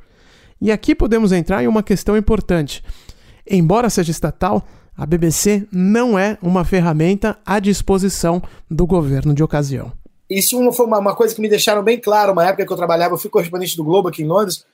E 0.61 0.71
aqui 0.71 0.95
podemos 0.95 1.33
entrar 1.33 1.65
em 1.65 1.67
uma 1.67 1.83
questão 1.83 2.17
importante. 2.17 2.85
Embora 3.49 3.89
seja 3.89 4.11
estatal, 4.11 4.67
a 4.95 5.07
BBC 5.07 5.67
não 5.73 6.19
é 6.19 6.37
uma 6.43 6.65
ferramenta 6.65 7.39
à 7.45 7.59
disposição 7.59 8.43
do 8.71 8.87
governo 8.87 9.35
de 9.35 9.43
ocasião. 9.43 9.93
Isso 10.29 10.73
foi 10.73 10.87
uma, 10.87 10.99
uma, 10.99 11.15
coisa 11.15 11.35
que 11.35 11.41
me 11.41 11.49
deixaram 11.49 11.83
bem 11.83 12.01
claro, 12.01 12.33
uma 12.33 12.45
época 12.45 12.67
que 12.67 12.73
eu 12.73 12.77
trabalhava, 12.77 13.15
eu 13.15 13.19
fui 13.19 13.31
correspondente 13.31 13.77
do 13.77 13.85
Globo 13.85 14.09
aqui 14.09 14.23
em 14.23 14.27
Londres, 14.27 14.67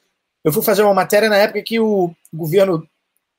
eu 0.42 0.52
fui 0.52 0.62
fazer 0.62 0.82
uma 0.82 0.94
matéria 0.94 1.28
na 1.28 1.36
época 1.36 1.62
que 1.62 1.78
o 1.78 2.10
governo, 2.32 2.86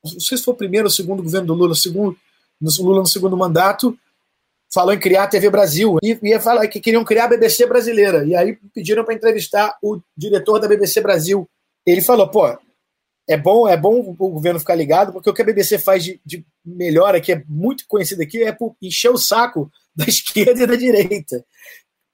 não 0.02 0.20
sei 0.20 0.38
se 0.38 0.44
foi 0.44 0.54
o 0.54 0.56
primeiro 0.56 0.86
ou 0.86 0.90
segundo 0.90 1.22
governo 1.22 1.48
do 1.48 1.54
Lula, 1.54 1.74
segundo, 1.74 2.16
Lula 2.60 3.00
no 3.00 3.06
segundo 3.06 3.36
mandato, 3.36 3.98
falou 4.72 4.94
em 4.94 4.98
criar 4.98 5.24
a 5.24 5.28
TV 5.28 5.50
Brasil, 5.50 5.98
e 6.02 6.18
ia 6.22 6.40
falar 6.40 6.66
que 6.68 6.80
queriam 6.80 7.04
criar 7.04 7.24
a 7.24 7.28
BBC 7.28 7.66
brasileira, 7.66 8.24
e 8.24 8.34
aí 8.34 8.56
pediram 8.72 9.04
para 9.04 9.14
entrevistar 9.14 9.76
o 9.82 10.00
diretor 10.16 10.58
da 10.60 10.68
BBC 10.68 11.00
Brasil. 11.00 11.48
Ele 11.84 12.00
falou, 12.00 12.28
pô, 12.28 12.46
é 13.28 13.36
bom, 13.36 13.68
é 13.68 13.76
bom 13.76 14.00
o 14.18 14.30
governo 14.30 14.60
ficar 14.60 14.74
ligado, 14.74 15.12
porque 15.12 15.28
o 15.28 15.34
que 15.34 15.42
a 15.42 15.44
BBC 15.44 15.78
faz 15.78 16.04
de, 16.04 16.20
de 16.24 16.44
melhor 16.64 17.14
aqui, 17.14 17.32
é 17.32 17.44
muito 17.48 17.84
conhecido 17.88 18.22
aqui, 18.22 18.42
é 18.42 18.52
por 18.52 18.76
encher 18.80 19.10
o 19.10 19.18
saco 19.18 19.70
da 19.94 20.04
esquerda 20.04 20.62
e 20.62 20.66
da 20.66 20.76
direita 20.76 21.44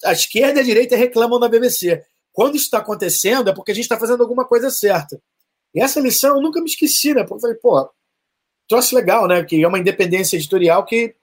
a 0.04 0.12
esquerda 0.12 0.60
e 0.60 0.62
a 0.62 0.64
direita 0.64 0.96
reclamam 0.96 1.38
da 1.38 1.48
BBC. 1.48 2.02
Quando 2.32 2.56
isso 2.56 2.66
está 2.66 2.78
acontecendo, 2.78 3.50
é 3.50 3.54
porque 3.54 3.72
a 3.72 3.74
gente 3.74 3.84
está 3.84 3.98
fazendo 3.98 4.22
alguma 4.22 4.44
coisa 4.44 4.70
certa. 4.70 5.20
E 5.74 5.80
essa 5.80 6.00
lição 6.00 6.36
eu 6.36 6.42
nunca 6.42 6.60
me 6.60 6.66
esqueci, 6.66 7.14
né? 7.14 7.22
Porque 7.22 7.34
eu 7.34 7.40
falei, 7.40 7.56
pô, 7.56 7.90
troço 8.68 8.94
legal, 8.94 9.26
né? 9.26 9.44
Que 9.44 9.62
é 9.62 9.68
uma 9.68 9.78
independência 9.78 10.36
editorial 10.36 10.84
que 10.84 11.14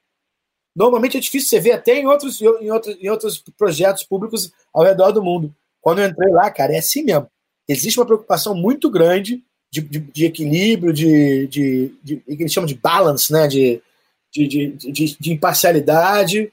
normalmente 0.75 1.17
é 1.17 1.19
difícil 1.19 1.50
você 1.50 1.60
ver 1.60 1.72
até 1.72 2.00
em 2.00 2.05
outros, 2.05 2.41
em 2.41 2.69
outros, 2.69 2.98
em 3.01 3.10
outros 3.10 3.43
projetos 3.57 4.03
públicos 4.03 4.51
ao 4.74 4.84
redor 4.84 5.12
do 5.12 5.24
mundo. 5.24 5.53
Quando 5.81 6.00
eu 6.00 6.07
entrei 6.07 6.31
lá, 6.31 6.51
cara, 6.51 6.74
é 6.74 6.79
assim 6.79 7.03
mesmo. 7.03 7.27
Existe 7.67 8.00
uma 8.00 8.05
preocupação 8.05 8.55
muito 8.55 8.89
grande 8.89 9.43
de, 9.72 9.81
de, 9.81 10.00
de 10.00 10.25
equilíbrio, 10.25 10.93
de, 10.93 11.48
de, 11.48 11.96
de, 12.03 12.17
que 12.17 12.43
eles 12.43 12.53
chamam 12.53 12.67
de 12.67 12.75
balance, 12.75 13.31
né? 13.31 13.48
De, 13.48 13.81
de, 14.31 14.48
de, 14.48 14.91
de, 14.91 15.17
de 15.19 15.34
imparcialidade. 15.34 16.51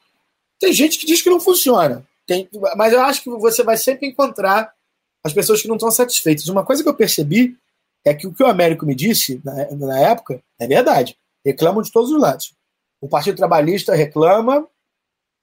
Tem 0.58 0.72
gente 0.72 0.98
que 0.98 1.06
diz 1.06 1.20
que 1.20 1.30
não 1.30 1.40
funciona. 1.40 2.06
Tem, 2.26 2.48
mas 2.76 2.92
eu 2.92 3.00
acho 3.02 3.22
que 3.22 3.30
você 3.30 3.62
vai 3.62 3.76
sempre 3.76 4.08
encontrar 4.08 4.72
as 5.24 5.32
pessoas 5.32 5.60
que 5.60 5.68
não 5.68 5.76
estão 5.76 5.90
satisfeitas. 5.90 6.48
Uma 6.48 6.64
coisa 6.64 6.82
que 6.82 6.88
eu 6.88 6.94
percebi 6.94 7.56
é 8.04 8.14
que 8.14 8.26
o 8.26 8.32
que 8.32 8.42
o 8.42 8.46
Américo 8.46 8.84
me 8.84 8.94
disse 8.94 9.40
na, 9.44 9.70
na 9.72 9.98
época 10.00 10.42
é 10.58 10.66
verdade. 10.66 11.16
Reclamam 11.44 11.82
de 11.82 11.90
todos 11.90 12.10
os 12.10 12.20
lados. 12.20 12.54
O 13.00 13.08
Partido 13.08 13.36
Trabalhista 13.36 13.94
reclama 13.94 14.66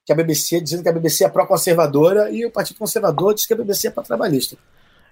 que 0.05 0.11
a 0.11 0.15
BBC, 0.15 0.61
dizendo 0.61 0.83
que 0.83 0.89
a 0.89 0.93
BBC 0.93 1.23
é 1.23 1.29
pró-conservadora, 1.29 2.31
e 2.31 2.45
o 2.45 2.51
Partido 2.51 2.77
Conservador 2.77 3.33
diz 3.33 3.45
que 3.45 3.53
a 3.53 3.55
BBC 3.55 3.88
é 3.88 3.91
pró-trabalhista. 3.91 4.57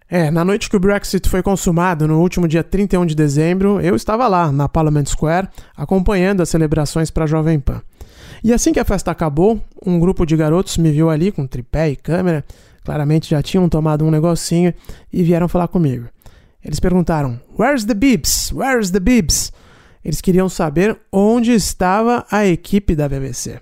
É, 0.10 0.32
na 0.32 0.44
noite 0.44 0.68
que 0.68 0.76
o 0.76 0.80
Brexit 0.80 1.30
foi 1.30 1.44
consumado, 1.44 2.08
no 2.08 2.20
último 2.20 2.48
dia 2.48 2.64
31 2.64 3.06
de 3.06 3.14
dezembro, 3.14 3.80
eu 3.80 3.96
estava 3.96 4.28
lá, 4.28 4.52
na 4.52 4.68
Parliament 4.68 5.06
Square, 5.06 5.48
acompanhando 5.78 6.42
as 6.42 6.50
celebrações 6.50 7.12
para 7.12 7.26
a 7.26 7.28
Jovem 7.28 7.60
Pan. 7.60 7.84
E 8.44 8.54
assim 8.54 8.72
que 8.72 8.80
a 8.80 8.86
festa 8.86 9.12
acabou, 9.12 9.60
um 9.86 10.00
grupo 10.00 10.26
de 10.26 10.36
garotos 10.36 10.78
me 10.78 10.92
viu 10.92 11.10
ali 11.10 11.32
com 11.32 11.46
tripé 11.46 11.90
e 11.90 11.96
câmera, 11.96 12.46
claramente 12.84 13.30
já 13.30 13.42
tinham 13.42 13.68
tomado 13.68 14.06
um 14.06 14.12
negocinho 14.12 14.74
e 15.12 15.24
vieram 15.24 15.48
falar 15.48 15.68
comigo. 15.68 16.08
Eles 16.64 16.80
perguntaram: 16.80 17.40
Where's 17.58 17.86
the 17.86 17.94
Bibs? 17.94 18.52
Where's 18.52 18.92
the 18.92 19.00
Bibs? 19.00 19.52
Eles 20.04 20.22
queriam 20.22 20.48
saber 20.48 20.98
onde 21.12 21.52
estava 21.52 22.26
a 22.32 22.46
equipe 22.46 22.96
da 22.96 23.08
BBC. 23.10 23.60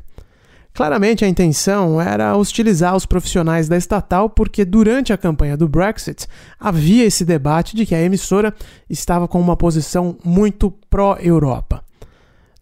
Claramente 0.74 1.26
a 1.26 1.28
intenção 1.28 2.00
era 2.00 2.38
hostilizar 2.38 2.96
os 2.96 3.04
profissionais 3.04 3.68
da 3.68 3.76
estatal, 3.76 4.30
porque 4.30 4.64
durante 4.64 5.12
a 5.12 5.18
campanha 5.18 5.58
do 5.58 5.68
Brexit 5.68 6.28
havia 6.60 7.04
esse 7.04 7.26
debate 7.26 7.76
de 7.76 7.84
que 7.84 7.96
a 7.96 8.02
emissora 8.02 8.54
estava 8.88 9.28
com 9.28 9.42
uma 9.42 9.58
posição 9.58 10.16
muito 10.24 10.72
pró-Europa. 10.88 11.84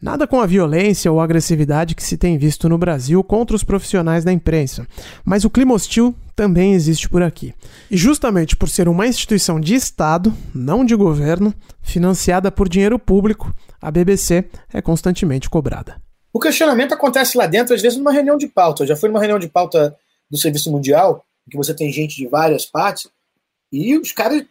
Nada 0.05 0.27
com 0.27 0.39
a 0.39 0.45
violência 0.45 1.11
ou 1.11 1.19
agressividade 1.19 1.95
que 1.95 2.03
se 2.03 2.15
tem 2.15 2.37
visto 2.37 2.69
no 2.69 2.77
Brasil 2.77 3.23
contra 3.23 3.55
os 3.55 3.63
profissionais 3.63 4.23
da 4.23 4.31
imprensa, 4.31 4.87
mas 5.25 5.43
o 5.43 5.49
clima 5.49 5.73
hostil 5.73 6.13
também 6.35 6.75
existe 6.75 7.09
por 7.09 7.23
aqui. 7.23 7.55
E 7.89 7.97
justamente 7.97 8.55
por 8.55 8.69
ser 8.69 8.87
uma 8.87 9.07
instituição 9.07 9.59
de 9.59 9.73
Estado, 9.73 10.31
não 10.53 10.85
de 10.85 10.95
governo, 10.95 11.51
financiada 11.81 12.51
por 12.51 12.69
dinheiro 12.69 12.99
público, 12.99 13.51
a 13.81 13.89
BBC 13.89 14.45
é 14.71 14.79
constantemente 14.79 15.49
cobrada. 15.49 15.99
O 16.31 16.39
questionamento 16.39 16.93
acontece 16.93 17.35
lá 17.35 17.47
dentro, 17.47 17.73
às 17.73 17.81
vezes, 17.81 17.97
numa 17.97 18.11
reunião 18.11 18.37
de 18.37 18.47
pauta. 18.47 18.83
Eu 18.83 18.87
já 18.89 18.95
fui 18.95 19.09
numa 19.09 19.19
reunião 19.19 19.39
de 19.39 19.47
pauta 19.47 19.97
do 20.29 20.37
Serviço 20.37 20.71
Mundial, 20.71 21.25
em 21.47 21.49
que 21.49 21.57
você 21.57 21.73
tem 21.73 21.91
gente 21.91 22.15
de 22.15 22.27
várias 22.27 22.63
partes, 22.63 23.09
e 23.73 23.97
os 23.97 24.11
caras. 24.11 24.45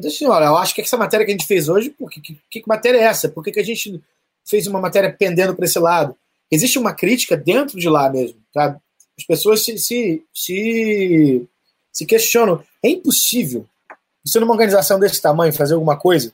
Deixa 0.00 0.24
eu 0.24 0.32
eu 0.32 0.56
acho 0.56 0.74
que 0.74 0.80
essa 0.80 0.96
matéria 0.96 1.26
que 1.26 1.32
a 1.32 1.34
gente 1.36 1.46
fez 1.46 1.68
hoje, 1.68 1.90
por 1.90 2.08
que, 2.08 2.18
que, 2.18 2.40
que 2.48 2.62
matéria 2.66 2.96
é 2.96 3.02
essa? 3.02 3.28
Por 3.28 3.44
que, 3.44 3.52
que 3.52 3.60
a 3.60 3.64
gente 3.64 4.00
fez 4.48 4.66
uma 4.66 4.80
matéria 4.80 5.12
pendendo 5.12 5.54
para 5.54 5.64
esse 5.64 5.78
lado. 5.78 6.16
Existe 6.50 6.78
uma 6.78 6.94
crítica 6.94 7.36
dentro 7.36 7.78
de 7.78 7.88
lá 7.88 8.08
mesmo. 8.10 8.40
Tá? 8.52 8.78
As 9.18 9.24
pessoas 9.24 9.64
se, 9.64 9.78
se, 9.78 10.22
se, 10.32 11.46
se 11.92 12.06
questionam. 12.06 12.62
É 12.82 12.88
impossível 12.88 13.66
você, 14.26 14.40
numa 14.40 14.52
organização 14.52 14.98
desse 14.98 15.22
tamanho, 15.22 15.52
fazer 15.52 15.74
alguma 15.74 15.96
coisa 15.96 16.32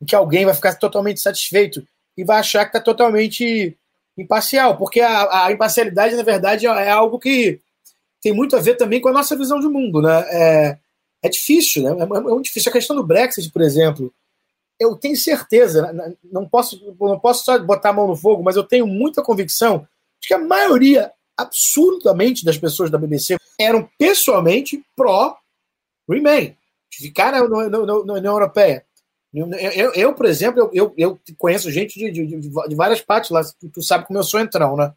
em 0.00 0.04
que 0.04 0.14
alguém 0.14 0.44
vai 0.44 0.54
ficar 0.54 0.74
totalmente 0.74 1.20
satisfeito 1.20 1.86
e 2.16 2.24
vai 2.24 2.40
achar 2.40 2.64
que 2.64 2.70
está 2.76 2.80
totalmente 2.80 3.76
imparcial, 4.18 4.76
porque 4.76 5.00
a, 5.00 5.46
a, 5.46 5.52
imparcialidade, 5.52 6.16
na 6.16 6.24
verdade, 6.24 6.66
é 6.66 6.90
algo 6.90 7.20
que 7.20 7.60
tem 8.20 8.32
muito 8.32 8.56
a 8.56 8.60
ver 8.60 8.74
também 8.74 9.00
com 9.00 9.08
a 9.08 9.12
nossa 9.12 9.36
visão 9.36 9.60
de 9.60 9.68
mundo. 9.68 10.02
Né? 10.02 10.26
É, 10.30 10.78
é 11.22 11.28
difícil, 11.28 11.84
né? 11.84 11.90
é, 11.90 12.02
é 12.02 12.20
muito 12.20 12.44
difícil. 12.44 12.70
A 12.70 12.72
questão 12.72 12.96
do 12.96 13.06
Brexit, 13.06 13.50
por 13.52 13.62
exemplo, 13.62 14.12
eu 14.78 14.96
tenho 14.96 15.16
certeza, 15.16 15.92
não 16.24 16.48
posso, 16.48 16.94
não 16.98 17.18
posso 17.18 17.44
só 17.44 17.58
botar 17.58 17.90
a 17.90 17.92
mão 17.92 18.06
no 18.06 18.16
fogo, 18.16 18.42
mas 18.42 18.56
eu 18.56 18.64
tenho 18.64 18.86
muita 18.86 19.22
convicção 19.22 19.86
de 20.20 20.28
que 20.28 20.34
a 20.34 20.38
maioria 20.38 21.12
absurdamente 21.36 22.44
das 22.44 22.58
pessoas 22.58 22.90
da 22.90 22.98
BBC 22.98 23.36
eram 23.58 23.88
pessoalmente 23.98 24.84
pró-Remain, 24.96 26.56
de 26.90 26.98
ficar 26.98 27.32
na, 27.32 27.42
União 27.42 28.32
Europeia. 28.32 28.84
Eu, 29.32 29.92
eu, 29.94 30.14
por 30.14 30.26
exemplo, 30.26 30.70
eu, 30.74 30.92
eu, 30.96 31.18
conheço 31.38 31.70
gente 31.70 31.98
de, 31.98 32.10
de, 32.10 32.36
de, 32.36 32.74
várias 32.74 33.00
partes 33.00 33.30
lá, 33.30 33.40
tu 33.72 33.82
sabe 33.82 34.06
como 34.06 34.18
eu 34.18 34.24
sou 34.24 34.38
entrão, 34.38 34.76
né? 34.76 34.92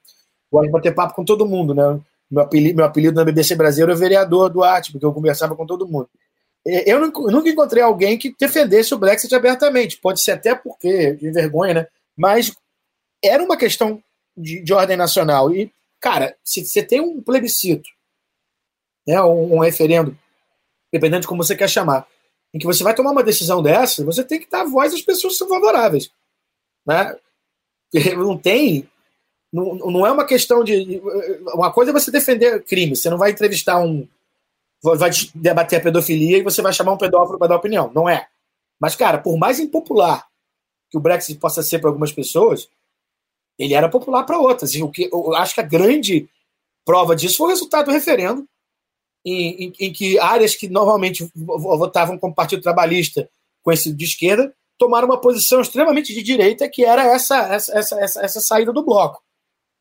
Gosto 0.52 0.66
de 0.66 0.72
bater 0.72 0.94
papo 0.94 1.14
com 1.14 1.24
todo 1.24 1.46
mundo, 1.46 1.74
né? 1.74 2.02
Meu 2.30 2.44
apelido, 2.44 2.76
meu 2.76 2.86
apelido 2.86 3.16
na 3.16 3.24
BBC 3.24 3.56
Brasil 3.56 3.90
é 3.90 3.96
vereador 3.96 4.50
do 4.50 4.62
Arte, 4.62 4.92
porque 4.92 5.06
eu 5.06 5.14
conversava 5.14 5.56
com 5.56 5.66
todo 5.66 5.88
mundo. 5.88 6.10
É, 6.68 6.92
eu 6.92 7.00
nunca 7.00 7.50
encontrei 7.50 7.84
alguém 7.84 8.18
que 8.18 8.36
defendesse 8.38 8.94
o 8.94 8.98
Brexit 8.98 9.34
abertamente. 9.36 9.98
Pode 9.98 10.22
ser 10.22 10.32
até 10.32 10.56
porque, 10.56 11.14
de 11.14 11.32
vergonha, 11.32 11.74
né? 11.74 11.88
Mas 12.18 12.52
era 13.24 13.44
uma 13.44 13.58
questão 13.58 14.02
de, 14.36 14.62
de 14.62 14.74
ordem 14.74 14.98
nacional. 14.98 15.54
E, 15.54 15.72
cara, 16.00 16.36
se 16.44 16.66
você 16.66 16.82
tem 16.82 17.00
um 17.00 17.22
plebiscito, 17.22 17.88
né, 19.08 19.22
um, 19.22 19.56
um 19.56 19.60
referendo, 19.60 20.18
dependendo 20.92 21.22
de 21.22 21.28
como 21.28 21.44
você 21.44 21.56
quer 21.56 21.70
chamar, 21.70 22.08
em 22.54 22.58
que 22.58 22.66
você 22.66 22.84
vai 22.84 22.96
tomar 22.96 23.12
uma 23.12 23.24
decisão 23.24 23.62
dessa, 23.62 24.04
você 24.04 24.24
tem 24.24 24.40
que 24.40 24.50
dar 24.50 24.64
voz 24.64 24.94
às 24.94 25.02
pessoas 25.02 25.34
que 25.34 25.40
são 25.40 25.50
favoráveis. 25.50 26.10
Né? 26.86 27.16
Não 28.18 28.38
tem. 28.38 28.90
Não, 29.54 29.76
não 29.76 30.06
é 30.06 30.12
uma 30.12 30.26
questão 30.26 30.64
de. 30.64 31.02
Uma 31.54 31.72
coisa 31.72 31.92
é 31.92 31.94
você 31.94 32.12
defender 32.12 32.64
crime. 32.64 32.96
Você 32.96 33.10
não 33.10 33.18
vai 33.18 33.32
entrevistar 33.32 33.80
um, 33.80 34.08
vai 34.98 35.10
debater 35.34 35.80
a 35.80 35.84
pedofilia 35.84 36.38
e 36.38 36.44
você 36.44 36.62
vai 36.62 36.74
chamar 36.74 36.94
um 36.94 36.98
pedófilo 36.98 37.40
para 37.40 37.48
dar 37.48 37.56
opinião. 37.56 37.92
Não 37.94 38.08
é. 38.08 38.28
Mas, 38.80 38.96
cara, 38.96 39.18
por 39.18 39.38
mais 39.38 39.60
impopular 39.60 40.28
que 40.90 40.98
o 40.98 41.02
Brexit 41.02 41.40
possa 41.40 41.64
ser 41.64 41.80
para 41.80 41.90
algumas 41.90 42.12
pessoas, 42.12 42.70
ele 43.58 43.74
era 43.74 43.90
popular 43.90 44.24
para 44.24 44.38
outras. 44.38 44.74
E 44.76 44.84
o 44.84 44.90
que 44.90 45.10
eu 45.12 45.34
acho 45.36 45.56
que 45.56 45.62
a 45.62 45.66
grande 45.66 46.30
prova 46.86 47.16
disso 47.16 47.38
foi 47.38 47.48
o 47.48 47.50
resultado 47.50 47.86
do 47.86 47.92
referendo, 47.92 48.48
em, 49.26 49.66
em, 49.66 49.74
em 49.80 49.94
que 49.94 50.20
áreas 50.20 50.56
que 50.56 50.70
normalmente 50.70 51.28
votavam 51.36 52.18
como 52.18 52.36
Partido 52.36 52.62
Trabalhista, 52.62 53.28
conhecido 53.64 53.98
de 53.98 54.06
esquerda, 54.06 54.54
tomaram 54.78 55.08
uma 55.08 55.20
posição 55.20 55.62
extremamente 55.62 56.14
de 56.14 56.22
direita, 56.22 56.70
que 56.70 56.86
era 56.86 57.04
essa, 57.04 57.54
essa, 57.54 57.78
essa, 57.78 58.00
essa, 58.00 58.22
essa 58.22 58.42
saída 58.42 58.72
do 58.72 58.84
bloco. 58.84 59.24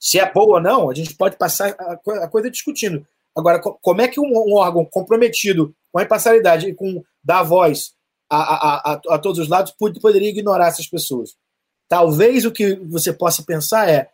Se 0.01 0.19
é 0.19 0.33
boa 0.33 0.57
ou 0.57 0.63
não, 0.63 0.91
a 0.91 0.95
gente 0.95 1.15
pode 1.15 1.37
passar 1.37 1.71
a 1.79 2.29
coisa 2.29 2.51
discutindo. 2.51 3.07
Agora, 3.37 3.61
como 3.61 4.01
é 4.01 4.09
que 4.09 4.21
um, 4.21 4.55
órgão 4.55 4.85
comprometido 4.85 5.75
com 5.93 5.99
a 5.99 6.05
imparcialidade 6.05 6.69
e 6.69 6.75
com 6.75 7.03
dar 7.23 7.43
voz 7.43 7.93
a, 8.31 8.37
a, 8.37 8.93
a, 8.93 9.01
a 9.11 9.19
todos 9.19 9.41
os 9.41 9.49
lados 9.49 9.75
poderia 10.01 10.31
ignorar 10.31 10.69
essas 10.69 10.87
pessoas? 10.87 11.35
Talvez 11.89 12.45
o 12.45 12.53
que 12.53 12.77
você 12.77 13.13
possa 13.13 13.43
pensar 13.43 13.89
é 13.89 14.09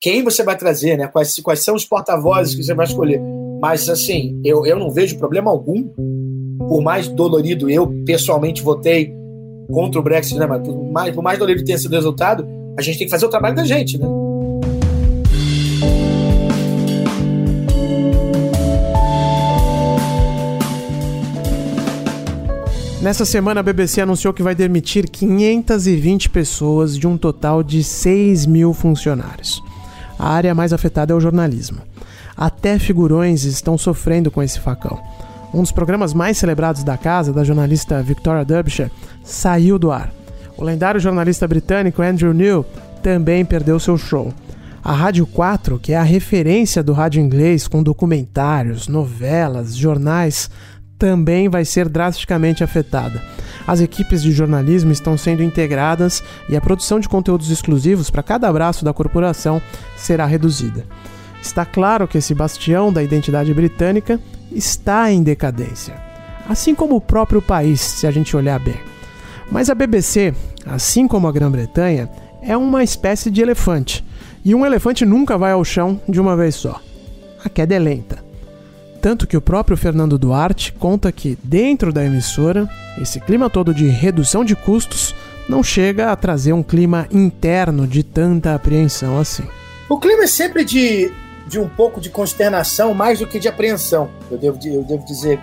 quem 0.00 0.22
você 0.22 0.42
vai 0.42 0.56
trazer, 0.56 0.96
né? 0.96 1.08
Quais, 1.08 1.36
quais 1.40 1.62
são 1.62 1.74
os 1.74 1.84
porta-vozes 1.84 2.54
que 2.54 2.62
você 2.62 2.72
vai 2.72 2.86
escolher. 2.86 3.20
Mas, 3.60 3.88
assim, 3.88 4.40
eu, 4.42 4.64
eu 4.64 4.78
não 4.78 4.90
vejo 4.90 5.18
problema 5.18 5.50
algum, 5.50 5.86
por 6.68 6.80
mais 6.80 7.08
dolorido 7.08 7.68
eu 7.68 7.86
pessoalmente 8.06 8.62
votei 8.62 9.12
contra 9.70 10.00
o 10.00 10.02
Brexit, 10.02 10.38
né? 10.38 10.46
Mas 10.46 10.66
por 10.66 10.90
mais, 10.90 11.14
por 11.14 11.22
mais 11.22 11.38
dolorido 11.38 11.64
tenha 11.64 11.78
sido 11.78 11.92
o 11.92 11.96
resultado, 11.96 12.46
a 12.78 12.82
gente 12.82 12.98
tem 12.98 13.06
que 13.06 13.10
fazer 13.10 13.26
o 13.26 13.30
trabalho 13.30 13.56
da 13.56 13.64
gente, 13.64 13.98
né? 13.98 14.19
Nessa 23.00 23.24
semana, 23.24 23.60
a 23.60 23.62
BBC 23.62 24.02
anunciou 24.02 24.34
que 24.34 24.42
vai 24.42 24.54
demitir 24.54 25.08
520 25.08 26.28
pessoas 26.28 26.98
de 26.98 27.06
um 27.06 27.16
total 27.16 27.62
de 27.62 27.82
6 27.82 28.44
mil 28.44 28.74
funcionários. 28.74 29.62
A 30.18 30.28
área 30.28 30.54
mais 30.54 30.70
afetada 30.70 31.14
é 31.14 31.16
o 31.16 31.20
jornalismo. 31.20 31.78
Até 32.36 32.78
figurões 32.78 33.44
estão 33.44 33.78
sofrendo 33.78 34.30
com 34.30 34.42
esse 34.42 34.60
facão. 34.60 35.00
Um 35.52 35.62
dos 35.62 35.72
programas 35.72 36.12
mais 36.12 36.36
celebrados 36.36 36.84
da 36.84 36.98
casa, 36.98 37.32
da 37.32 37.42
jornalista 37.42 38.02
Victoria 38.02 38.44
Derbyshire, 38.44 38.92
saiu 39.24 39.78
do 39.78 39.90
ar. 39.90 40.12
O 40.58 40.62
lendário 40.62 41.00
jornalista 41.00 41.48
britânico 41.48 42.02
Andrew 42.02 42.34
Neil 42.34 42.66
também 43.02 43.46
perdeu 43.46 43.80
seu 43.80 43.96
show. 43.96 44.30
A 44.84 44.92
Rádio 44.92 45.26
4, 45.26 45.78
que 45.78 45.94
é 45.94 45.96
a 45.96 46.02
referência 46.02 46.82
do 46.82 46.92
rádio 46.92 47.22
inglês 47.22 47.66
com 47.66 47.82
documentários, 47.82 48.88
novelas, 48.88 49.74
jornais, 49.74 50.50
também 51.00 51.48
vai 51.48 51.64
ser 51.64 51.88
drasticamente 51.88 52.62
afetada. 52.62 53.20
As 53.66 53.80
equipes 53.80 54.22
de 54.22 54.30
jornalismo 54.30 54.92
estão 54.92 55.16
sendo 55.16 55.42
integradas 55.42 56.22
e 56.48 56.54
a 56.54 56.60
produção 56.60 57.00
de 57.00 57.08
conteúdos 57.08 57.50
exclusivos 57.50 58.10
para 58.10 58.22
cada 58.22 58.52
braço 58.52 58.84
da 58.84 58.92
corporação 58.92 59.62
será 59.96 60.26
reduzida. 60.26 60.84
Está 61.42 61.64
claro 61.64 62.06
que 62.06 62.18
esse 62.18 62.34
bastião 62.34 62.92
da 62.92 63.02
identidade 63.02 63.52
britânica 63.54 64.20
está 64.52 65.10
em 65.10 65.22
decadência, 65.22 65.94
assim 66.46 66.74
como 66.74 66.96
o 66.96 67.00
próprio 67.00 67.40
país, 67.40 67.80
se 67.80 68.06
a 68.06 68.10
gente 68.10 68.36
olhar 68.36 68.60
bem. 68.60 68.78
Mas 69.50 69.70
a 69.70 69.74
BBC, 69.74 70.34
assim 70.66 71.08
como 71.08 71.26
a 71.26 71.32
Grã-Bretanha, 71.32 72.10
é 72.42 72.56
uma 72.56 72.84
espécie 72.84 73.30
de 73.30 73.40
elefante, 73.40 74.04
e 74.44 74.54
um 74.54 74.66
elefante 74.66 75.06
nunca 75.06 75.38
vai 75.38 75.52
ao 75.52 75.64
chão 75.64 75.98
de 76.06 76.20
uma 76.20 76.36
vez 76.36 76.56
só. 76.56 76.78
A 77.42 77.48
queda 77.48 77.74
é 77.74 77.78
lenta. 77.78 78.29
Tanto 79.00 79.26
que 79.26 79.36
o 79.36 79.40
próprio 79.40 79.76
Fernando 79.76 80.18
Duarte 80.18 80.72
conta 80.72 81.10
que, 81.10 81.38
dentro 81.42 81.92
da 81.92 82.04
emissora, 82.04 82.68
esse 83.00 83.18
clima 83.18 83.48
todo 83.48 83.72
de 83.72 83.86
redução 83.86 84.44
de 84.44 84.54
custos 84.54 85.14
não 85.48 85.62
chega 85.62 86.12
a 86.12 86.16
trazer 86.16 86.52
um 86.52 86.62
clima 86.62 87.08
interno 87.10 87.86
de 87.86 88.02
tanta 88.02 88.54
apreensão 88.54 89.18
assim. 89.18 89.44
O 89.88 89.98
clima 89.98 90.24
é 90.24 90.26
sempre 90.26 90.64
de, 90.64 91.10
de 91.48 91.58
um 91.58 91.68
pouco 91.68 92.00
de 92.00 92.10
consternação 92.10 92.92
mais 92.92 93.18
do 93.18 93.26
que 93.26 93.38
de 93.38 93.48
apreensão, 93.48 94.10
eu 94.30 94.36
devo, 94.36 94.58
eu 94.64 94.84
devo 94.84 95.04
dizer. 95.06 95.40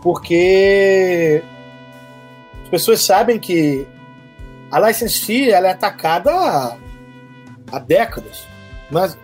Porque 0.00 1.42
as 2.62 2.68
pessoas 2.68 3.02
sabem 3.04 3.40
que 3.40 3.86
a 4.70 4.78
license 4.78 5.20
fee 5.20 5.50
ela 5.50 5.66
é 5.66 5.72
atacada 5.72 6.30
há, 6.30 6.76
há 7.72 7.78
décadas. 7.80 8.46
Mas 8.88 9.18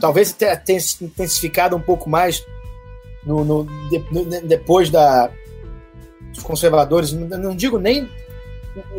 talvez 0.00 0.32
tenha 0.32 0.60
intensificado 1.02 1.76
um 1.76 1.80
pouco 1.80 2.08
mais 2.08 2.42
no, 3.24 3.44
no, 3.44 3.64
de, 3.88 4.04
no, 4.10 4.24
depois 4.42 4.90
da, 4.90 5.30
dos 6.32 6.42
conservadores, 6.42 7.12
não 7.12 7.54
digo 7.54 7.78
nem 7.78 8.08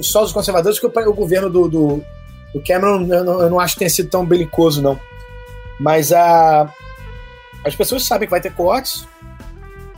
só 0.01 0.21
dos 0.21 0.31
conservadores, 0.31 0.79
porque 0.79 0.99
o, 0.99 1.09
o 1.09 1.13
governo 1.13 1.49
do, 1.49 1.67
do, 1.67 2.03
do 2.53 2.63
Cameron 2.65 3.05
eu 3.07 3.23
não, 3.23 3.41
eu 3.41 3.49
não, 3.49 3.59
acho 3.59 3.75
que 3.75 3.79
tenha 3.79 3.89
sido 3.89 4.09
tão 4.09 4.25
belicoso, 4.25 4.81
não. 4.81 4.99
Mas 5.79 6.11
a, 6.11 6.71
as 7.65 7.75
pessoas 7.75 8.03
sabem 8.03 8.27
que 8.27 8.31
vai 8.31 8.41
ter 8.41 8.53
cortes, 8.53 9.07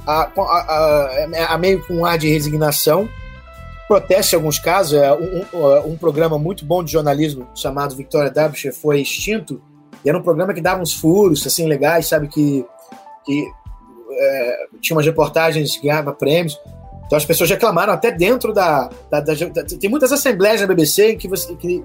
a, 0.05 0.29
a, 0.35 0.41
a, 0.41 1.53
a 1.53 1.57
meio 1.57 1.85
com 1.85 1.95
um 1.95 2.05
ar 2.05 2.17
de 2.17 2.29
resignação, 2.29 3.09
proteste 3.87 4.35
em 4.35 4.37
alguns 4.37 4.59
casos. 4.59 4.93
É, 4.93 5.11
um, 5.13 5.45
um, 5.53 5.91
um, 5.91 5.97
programa 5.97 6.37
muito 6.37 6.65
bom 6.65 6.83
de 6.83 6.91
jornalismo 6.91 7.47
chamado 7.55 7.95
Victoria 7.95 8.29
Derbyshire 8.29 8.73
foi 8.73 9.01
extinto, 9.01 9.61
e 10.03 10.09
era 10.09 10.17
um 10.17 10.23
programa 10.23 10.53
que 10.53 10.61
dava 10.61 10.81
uns 10.81 10.93
furos 10.93 11.45
assim 11.45 11.67
legais, 11.67 12.07
sabe, 12.07 12.27
que, 12.27 12.65
que 13.25 13.51
é, 14.17 14.67
tinha 14.81 14.95
umas 14.95 15.05
reportagens 15.05 15.79
ganhava 15.81 16.13
prêmios. 16.13 16.59
Então 17.05 17.17
as 17.17 17.25
pessoas 17.25 17.49
reclamaram 17.49 17.93
até 17.93 18.11
dentro 18.11 18.53
da, 18.53 18.89
da, 19.09 19.19
da, 19.19 19.33
da 19.33 19.63
Tem 19.63 19.89
muitas 19.89 20.11
assembleias 20.11 20.61
na 20.61 20.67
BBC 20.67 21.11
em 21.11 21.17
que, 21.17 21.27
você, 21.27 21.53
que 21.55 21.83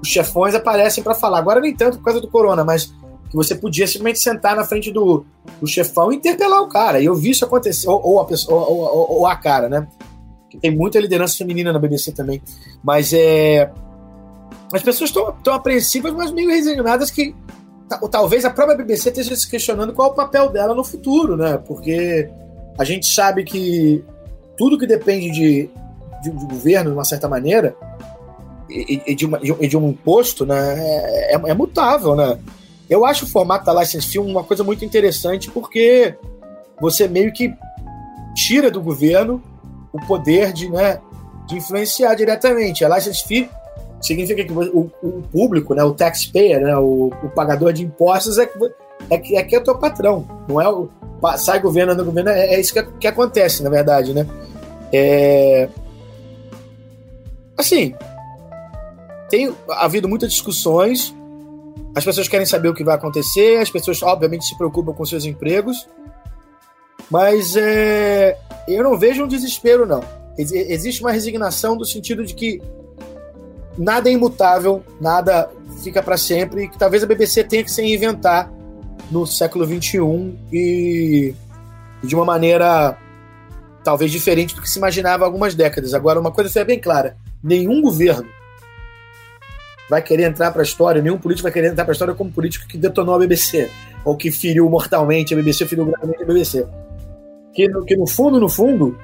os 0.00 0.08
chefões 0.08 0.54
aparecem 0.54 1.02
para 1.02 1.14
falar. 1.14 1.38
Agora 1.38 1.60
nem 1.60 1.74
tanto 1.74 1.98
por 1.98 2.04
causa 2.04 2.20
do 2.20 2.28
corona, 2.28 2.64
mas 2.64 2.92
que 3.32 3.36
você 3.36 3.54
podia 3.54 3.86
simplesmente 3.86 4.18
sentar 4.18 4.54
na 4.54 4.62
frente 4.62 4.90
do, 4.90 5.24
do 5.58 5.66
chefão 5.66 6.12
e 6.12 6.16
interpelar 6.16 6.60
o 6.60 6.68
cara. 6.68 7.00
E 7.00 7.06
eu 7.06 7.14
vi 7.14 7.30
isso 7.30 7.44
acontecer, 7.44 7.88
ou, 7.88 8.00
ou 8.04 8.20
a, 8.20 8.26
pessoa, 8.26 8.66
ou, 8.66 8.78
ou, 8.78 9.12
ou, 9.18 9.26
a 9.26 9.34
cara, 9.34 9.70
né? 9.70 9.88
Que 10.50 10.58
tem 10.58 10.70
muita 10.70 11.00
liderança 11.00 11.38
feminina 11.38 11.72
na 11.72 11.78
BBC 11.78 12.12
também. 12.12 12.42
Mas 12.84 13.12
é. 13.14 13.70
As 14.72 14.82
pessoas 14.82 15.10
estão 15.10 15.54
apreensivas, 15.54 16.12
mas 16.12 16.30
meio 16.30 16.50
resignadas 16.50 17.10
que 17.10 17.34
talvez 18.10 18.44
a 18.44 18.50
própria 18.50 18.76
BBC 18.76 19.10
esteja 19.10 19.36
se 19.36 19.48
questionando 19.48 19.92
qual 19.92 20.08
é 20.08 20.12
o 20.12 20.14
papel 20.14 20.48
dela 20.50 20.74
no 20.74 20.84
futuro, 20.84 21.36
né? 21.36 21.58
Porque 21.58 22.28
a 22.78 22.84
gente 22.84 23.06
sabe 23.06 23.44
que 23.44 24.04
tudo 24.56 24.78
que 24.78 24.86
depende 24.86 25.30
de, 25.30 25.70
de, 26.22 26.30
de 26.30 26.46
governo, 26.46 26.90
de 26.90 26.96
uma 26.96 27.04
certa 27.04 27.28
maneira, 27.28 27.76
e, 28.68 29.02
e, 29.06 29.14
de, 29.14 29.26
uma, 29.26 29.38
e, 29.42 29.68
de, 29.68 29.76
um 29.76 29.90
imposto, 29.90 30.46
né, 30.46 30.74
é, 30.78 31.34
é, 31.34 31.40
é, 31.50 31.54
mutável, 31.54 32.16
né? 32.16 32.38
Eu 32.88 33.04
acho 33.04 33.24
o 33.24 33.28
formato 33.28 33.64
da 33.64 33.80
license 33.80 34.06
fee 34.08 34.18
uma 34.18 34.44
coisa 34.44 34.64
muito 34.64 34.84
interessante 34.84 35.50
porque 35.50 36.14
você 36.80 37.06
meio 37.06 37.32
que 37.32 37.54
tira 38.34 38.70
do 38.70 38.80
governo 38.80 39.42
o 39.92 40.00
poder 40.06 40.52
de, 40.52 40.68
né, 40.70 41.00
de 41.46 41.56
influenciar 41.56 42.14
diretamente. 42.14 42.84
A 42.84 42.96
license 42.96 43.26
fee 43.26 43.48
significa 44.02 44.44
que 44.44 44.52
o, 44.52 44.90
o 45.02 45.22
público, 45.30 45.74
né, 45.74 45.82
o 45.84 45.92
taxpayer, 45.92 46.60
né, 46.60 46.76
o, 46.76 47.12
o 47.22 47.28
pagador 47.30 47.72
de 47.72 47.84
impostos 47.84 48.36
é, 48.38 48.50
é, 49.08 49.18
que, 49.18 49.36
é 49.36 49.42
que 49.42 49.56
é 49.56 49.60
teu 49.60 49.78
patrão, 49.78 50.26
não 50.48 50.60
é 50.60 50.68
o 50.68 50.90
sai 51.38 51.60
governo, 51.60 51.92
anda 51.92 52.02
governo, 52.02 52.30
é, 52.30 52.54
é 52.54 52.60
isso 52.60 52.74
que, 52.74 52.82
que 52.82 53.06
acontece, 53.06 53.62
na 53.62 53.70
verdade, 53.70 54.12
né? 54.12 54.26
É, 54.92 55.68
assim, 57.56 57.94
tem 59.30 59.54
havido 59.70 60.08
muitas 60.08 60.32
discussões, 60.32 61.14
as 61.94 62.04
pessoas 62.04 62.26
querem 62.26 62.46
saber 62.46 62.68
o 62.68 62.74
que 62.74 62.82
vai 62.84 62.96
acontecer, 62.96 63.58
as 63.58 63.70
pessoas, 63.70 64.02
obviamente, 64.02 64.44
se 64.44 64.56
preocupam 64.56 64.92
com 64.92 65.04
seus 65.04 65.24
empregos, 65.24 65.86
mas 67.10 67.56
é, 67.56 68.36
eu 68.66 68.82
não 68.82 68.98
vejo 68.98 69.24
um 69.24 69.28
desespero, 69.28 69.86
não. 69.86 70.02
Existe 70.36 71.02
uma 71.02 71.12
resignação 71.12 71.76
do 71.76 71.84
sentido 71.84 72.24
de 72.24 72.34
que 72.34 72.60
nada 73.78 74.08
é 74.08 74.12
imutável, 74.12 74.82
nada 75.00 75.50
fica 75.82 76.02
para 76.02 76.16
sempre, 76.16 76.68
que 76.68 76.78
talvez 76.78 77.02
a 77.02 77.06
BBC 77.06 77.44
tenha 77.44 77.64
que 77.64 77.70
se 77.70 77.82
reinventar 77.82 78.52
no 79.10 79.26
século 79.26 79.66
XXI 79.66 80.38
e 80.52 81.34
de 82.02 82.14
uma 82.14 82.24
maneira 82.24 82.96
talvez 83.84 84.10
diferente 84.10 84.54
do 84.54 84.62
que 84.62 84.68
se 84.68 84.78
imaginava 84.78 85.24
há 85.24 85.26
algumas 85.26 85.54
décadas. 85.54 85.94
Agora, 85.94 86.20
uma 86.20 86.30
coisa 86.30 86.60
é 86.60 86.64
bem 86.64 86.78
clara: 86.78 87.16
nenhum 87.42 87.80
governo 87.82 88.28
vai 89.90 90.00
querer 90.00 90.24
entrar 90.24 90.50
para 90.52 90.62
a 90.62 90.64
história, 90.64 91.02
nenhum 91.02 91.18
político 91.18 91.42
vai 91.42 91.52
querer 91.52 91.68
entrar 91.68 91.84
para 91.84 91.92
a 91.92 91.94
história 91.94 92.14
como 92.14 92.32
político 92.32 92.66
que 92.66 92.78
detonou 92.78 93.14
a 93.14 93.18
BBC, 93.18 93.70
ou 94.04 94.16
que 94.16 94.30
feriu 94.30 94.68
mortalmente 94.70 95.34
a 95.34 95.36
BBC, 95.36 95.66
feriu 95.66 95.84
gravemente 95.84 96.22
a 96.22 96.26
BBC. 96.26 96.66
Que 97.52 97.68
no, 97.68 97.84
que 97.84 97.96
no 97.96 98.06
fundo, 98.06 98.40
no 98.40 98.48
fundo, 98.48 98.98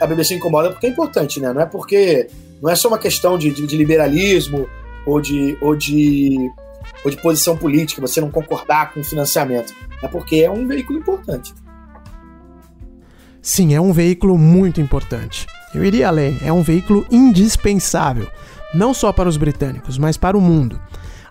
a 0.00 0.06
BBC 0.06 0.36
incomoda 0.36 0.70
porque 0.70 0.86
é 0.86 0.90
importante, 0.90 1.40
né? 1.40 1.52
Não 1.52 1.60
é 1.60 1.66
porque 1.66 2.28
não 2.62 2.70
é 2.70 2.74
só 2.74 2.88
uma 2.88 2.98
questão 2.98 3.38
de, 3.38 3.50
de, 3.50 3.66
de 3.66 3.76
liberalismo 3.76 4.68
ou 5.06 5.20
de, 5.20 5.56
ou, 5.60 5.74
de, 5.74 6.36
ou 7.04 7.10
de 7.10 7.16
posição 7.16 7.56
política, 7.56 8.00
você 8.00 8.20
não 8.20 8.30
concordar 8.30 8.92
com 8.92 9.00
o 9.00 9.04
financiamento. 9.04 9.72
É 10.02 10.08
porque 10.08 10.36
é 10.36 10.50
um 10.50 10.66
veículo 10.66 10.98
importante. 10.98 11.54
Sim, 13.40 13.74
é 13.74 13.80
um 13.80 13.92
veículo 13.92 14.36
muito 14.36 14.80
importante. 14.80 15.46
Eu 15.74 15.84
iria 15.84 16.08
além, 16.08 16.38
é 16.42 16.52
um 16.52 16.62
veículo 16.62 17.06
indispensável, 17.10 18.26
não 18.74 18.92
só 18.92 19.12
para 19.12 19.28
os 19.28 19.36
britânicos, 19.36 19.96
mas 19.98 20.16
para 20.16 20.36
o 20.36 20.40
mundo. 20.40 20.80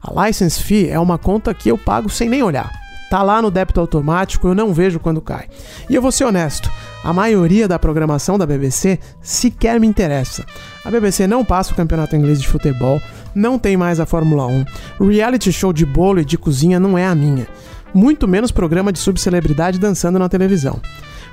A 0.02 0.28
license 0.28 0.62
fee 0.62 0.90
é 0.90 1.00
uma 1.00 1.18
conta 1.18 1.54
que 1.54 1.70
eu 1.70 1.78
pago 1.78 2.10
sem 2.10 2.30
nem 2.30 2.44
olhar. 2.44 2.72
Tá 3.10 3.24
lá 3.24 3.42
no 3.42 3.50
débito 3.50 3.80
automático, 3.80 4.48
eu 4.48 4.56
não 4.56 4.74
vejo 4.74 5.00
quando 5.00 5.22
cai. 5.22 5.48
E 5.90 5.96
eu 5.96 6.02
vou 6.02 6.12
ser 6.12 6.26
honesto, 6.26 6.70
a 7.04 7.14
maioria 7.14 7.68
da 7.68 7.80
programação 7.80 8.38
da 8.38 8.46
BBC 8.46 9.00
sequer 9.22 9.80
me 9.80 9.88
interessa. 9.88 10.46
A 10.84 10.92
BBC 10.92 11.28
não 11.28 11.46
passa 11.46 11.74
o 11.74 11.76
campeonato 11.76 12.16
inglês 12.16 12.42
de 12.42 12.48
futebol, 12.48 13.02
não 13.34 13.60
tem 13.60 13.78
mais 13.78 14.00
a 14.00 14.06
Fórmula 14.06 14.48
1, 14.48 14.66
reality 15.08 15.52
show 15.52 15.72
de 15.72 15.86
bolo 15.86 16.20
e 16.20 16.26
de 16.26 16.38
cozinha 16.38 16.80
não 16.80 16.98
é 16.98 17.06
a 17.06 17.16
minha, 17.16 17.48
muito 17.94 18.28
menos 18.28 18.52
programa 18.52 18.92
de 18.92 19.00
subcelebridade 19.00 19.80
dançando 19.80 20.20
na 20.20 20.30
televisão. 20.30 20.80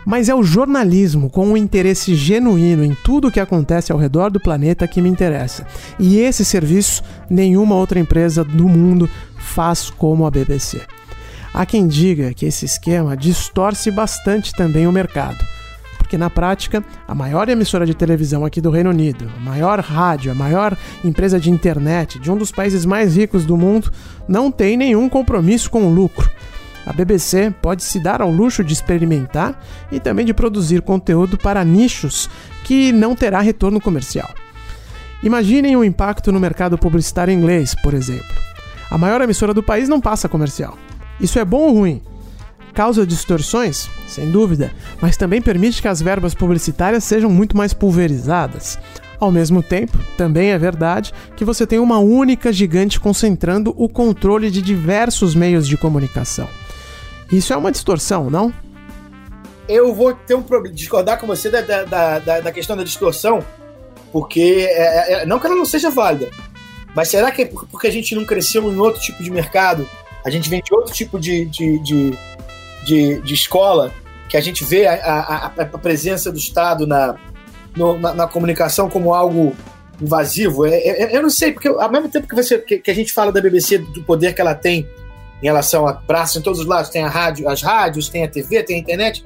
Mas 0.07 0.29
é 0.29 0.35
o 0.35 0.43
jornalismo 0.43 1.31
com 1.31 1.47
um 1.49 1.57
interesse 1.57 2.15
genuíno 2.15 2.85
em 2.85 2.95
tudo 3.05 3.29
o 3.29 3.33
que 3.33 3.41
acontece 3.41 3.91
ao 3.91 3.99
redor 3.99 4.31
do 4.31 4.39
planeta 4.39 4.87
que 4.87 5.01
me 5.01 5.09
interessa. 5.09 5.67
E 5.99 6.19
esse 6.19 6.45
serviço 6.45 7.03
nenhuma 7.29 7.75
outra 7.75 7.99
empresa 7.99 8.45
do 8.45 8.69
mundo 8.69 9.09
faz 9.39 9.89
como 9.89 10.27
a 10.27 10.31
BBC. 10.31 10.83
Há 11.55 11.65
quem 11.65 11.87
diga 11.87 12.35
que 12.35 12.45
esse 12.45 12.65
esquema 12.65 13.17
distorce 13.17 13.91
bastante 13.91 14.53
também 14.53 14.87
o 14.87 14.93
mercado, 14.93 15.39
porque 16.05 16.19
na 16.19 16.29
prática, 16.29 16.85
a 17.09 17.15
maior 17.15 17.49
emissora 17.49 17.87
de 17.87 17.95
televisão 17.95 18.45
aqui 18.45 18.61
do 18.61 18.71
Reino 18.71 18.91
Unido, 18.91 19.27
a 19.35 19.41
maior 19.41 19.81
rádio, 19.81 20.31
a 20.31 20.35
maior 20.35 20.77
empresa 21.03 21.41
de 21.41 21.51
internet 21.51 22.19
de 22.19 22.31
um 22.31 22.37
dos 22.37 22.53
países 22.53 22.85
mais 22.85 23.17
ricos 23.17 23.47
do 23.47 23.57
mundo 23.57 23.91
não 24.29 24.53
tem 24.53 24.77
nenhum 24.77 25.09
compromisso 25.09 25.71
com 25.71 25.87
o 25.87 25.95
lucro. 25.95 26.31
A 26.85 26.93
BBC 26.93 27.55
pode 27.63 27.83
se 27.83 27.99
dar 27.99 28.21
ao 28.21 28.31
luxo 28.31 28.63
de 28.63 28.75
experimentar 28.75 29.59
e 29.91 29.99
também 29.99 30.27
de 30.27 30.35
produzir 30.35 30.83
conteúdo 30.83 31.39
para 31.39 31.65
nichos 31.65 32.29
que 32.65 32.93
não 32.93 33.17
terá 33.17 33.41
retorno 33.41 33.81
comercial. 33.81 34.29
Imaginem 35.23 35.75
o 35.75 35.83
impacto 35.83 36.31
no 36.31 36.39
mercado 36.39 36.77
publicitário 36.77 37.33
inglês, 37.33 37.75
por 37.83 37.95
exemplo. 37.95 38.37
A 38.91 38.99
maior 38.99 39.23
emissora 39.23 39.55
do 39.55 39.63
país 39.63 39.89
não 39.89 40.03
passa 40.03 40.29
comercial. 40.29 40.77
Isso 41.19 41.39
é 41.39 41.45
bom 41.47 41.61
ou 41.61 41.73
ruim? 41.73 42.03
Causa 42.75 43.07
distorções? 43.07 43.89
Sem 44.09 44.31
dúvida, 44.31 44.73
mas 45.01 45.17
também 45.17 45.41
permite 45.41 45.81
que 45.81 45.89
as 45.89 46.03
verbas 46.03 46.35
publicitárias 46.35 47.05
sejam 47.05 47.31
muito 47.31 47.57
mais 47.57 47.73
pulverizadas. 47.73 48.79
Ao 49.21 49.31
mesmo 49.31 49.63
tempo, 49.63 49.97
também 50.17 50.51
é 50.51 50.59
verdade 50.59 51.13
que 51.37 51.45
você 51.45 51.67
tem 51.67 51.79
uma 51.79 51.99
única 51.99 52.53
gigante 52.53 52.99
concentrando 52.99 53.73
o 53.77 53.89
controle 53.89 54.51
de 54.51 54.61
diversos 54.61 55.35
meios 55.35 55.69
de 55.69 55.77
comunicação. 55.77 56.49
Isso 57.31 57.53
é 57.53 57.57
uma 57.57 57.71
distorção, 57.71 58.29
não? 58.29 58.53
Eu 59.69 59.95
vou 59.95 60.13
ter 60.13 60.35
um 60.35 60.43
problema, 60.43 60.75
discordar 60.75 61.19
com 61.19 61.27
você 61.27 61.49
da, 61.49 61.61
da, 61.61 62.19
da, 62.19 62.41
da 62.41 62.53
questão 62.53 62.77
da 62.77 62.83
distorção, 62.83 63.43
porque 64.13 64.67
é, 64.69 65.23
é, 65.23 65.27
não 65.27 65.39
que 65.39 65.47
ela 65.47 65.57
não 65.57 65.65
seja 65.65 65.91
válida, 65.91 66.29
mas 66.95 67.09
será 67.09 67.31
que 67.31 67.43
é 67.43 67.47
porque 67.47 67.87
a 67.87 67.93
gente 67.93 68.15
não 68.15 68.25
cresceu 68.25 68.71
em 68.71 68.77
outro 68.79 69.01
tipo 69.01 69.23
de 69.23 69.31
mercado 69.31 69.89
a 70.25 70.31
gente 70.31 70.49
vem 70.49 70.63
de 70.63 70.75
outro 70.75 70.93
tipo 70.93 71.21
de, 71.21 71.45
de, 71.45 71.79
de, 71.81 72.19
de, 72.85 73.21
de 73.21 73.35
escola, 73.35 73.93
que 74.29 74.37
a 74.37 74.41
gente 74.41 74.65
vê 74.65 74.87
a, 74.87 74.95
a, 74.95 75.47
a 75.47 75.79
presença 75.79 76.31
do 76.31 76.39
Estado 76.39 76.87
na, 76.87 77.17
no, 77.77 77.99
na, 77.99 78.15
na, 78.15 78.27
comunicação 78.27 78.89
como 78.89 79.15
algo 79.15 79.55
invasivo. 80.01 80.67
É, 80.67 80.75
é, 80.75 81.03
é, 81.03 81.17
eu 81.17 81.23
não 81.23 81.31
sei, 81.31 81.53
porque 81.53 81.69
ao 81.69 81.91
mesmo 81.91 82.09
tempo 82.09 82.29
que, 82.29 82.35
você, 82.35 82.59
que, 82.59 82.79
que, 82.79 82.91
a 82.91 82.95
gente 82.95 83.13
fala 83.13 83.31
da 83.31 83.41
BBC, 83.41 83.79
do 83.79 84.03
poder 84.03 84.35
que 84.35 84.41
ela 84.41 84.55
tem 84.55 84.89
em 85.43 85.47
relação 85.47 85.87
a 85.87 85.93
praça 85.93 86.39
em 86.39 86.43
todos 86.43 86.61
os 86.61 86.67
lados, 86.67 86.91
tem 86.91 87.03
a 87.03 87.09
rádio, 87.09 87.49
as 87.49 87.63
rádios, 87.63 88.09
tem 88.09 88.25
a 88.25 88.29
TV, 88.29 88.63
tem 88.63 88.77
a 88.77 88.79
internet. 88.81 89.25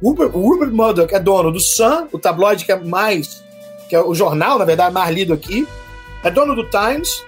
O 0.00 0.10
Rupert, 0.10 0.30
Rupert 0.30 0.70
Murdoch 0.72 1.14
é 1.14 1.18
dono 1.18 1.50
do 1.50 1.60
Sun, 1.60 2.08
o 2.12 2.18
tabloide 2.18 2.64
que 2.64 2.72
é 2.72 2.76
mais, 2.76 3.42
que 3.88 3.96
é 3.96 4.00
o 4.00 4.14
jornal, 4.14 4.58
na 4.58 4.64
verdade, 4.64 4.94
mais 4.94 5.14
lido 5.14 5.32
aqui, 5.32 5.66
é 6.22 6.30
dono 6.30 6.54
do 6.54 6.68
Times, 6.70 7.22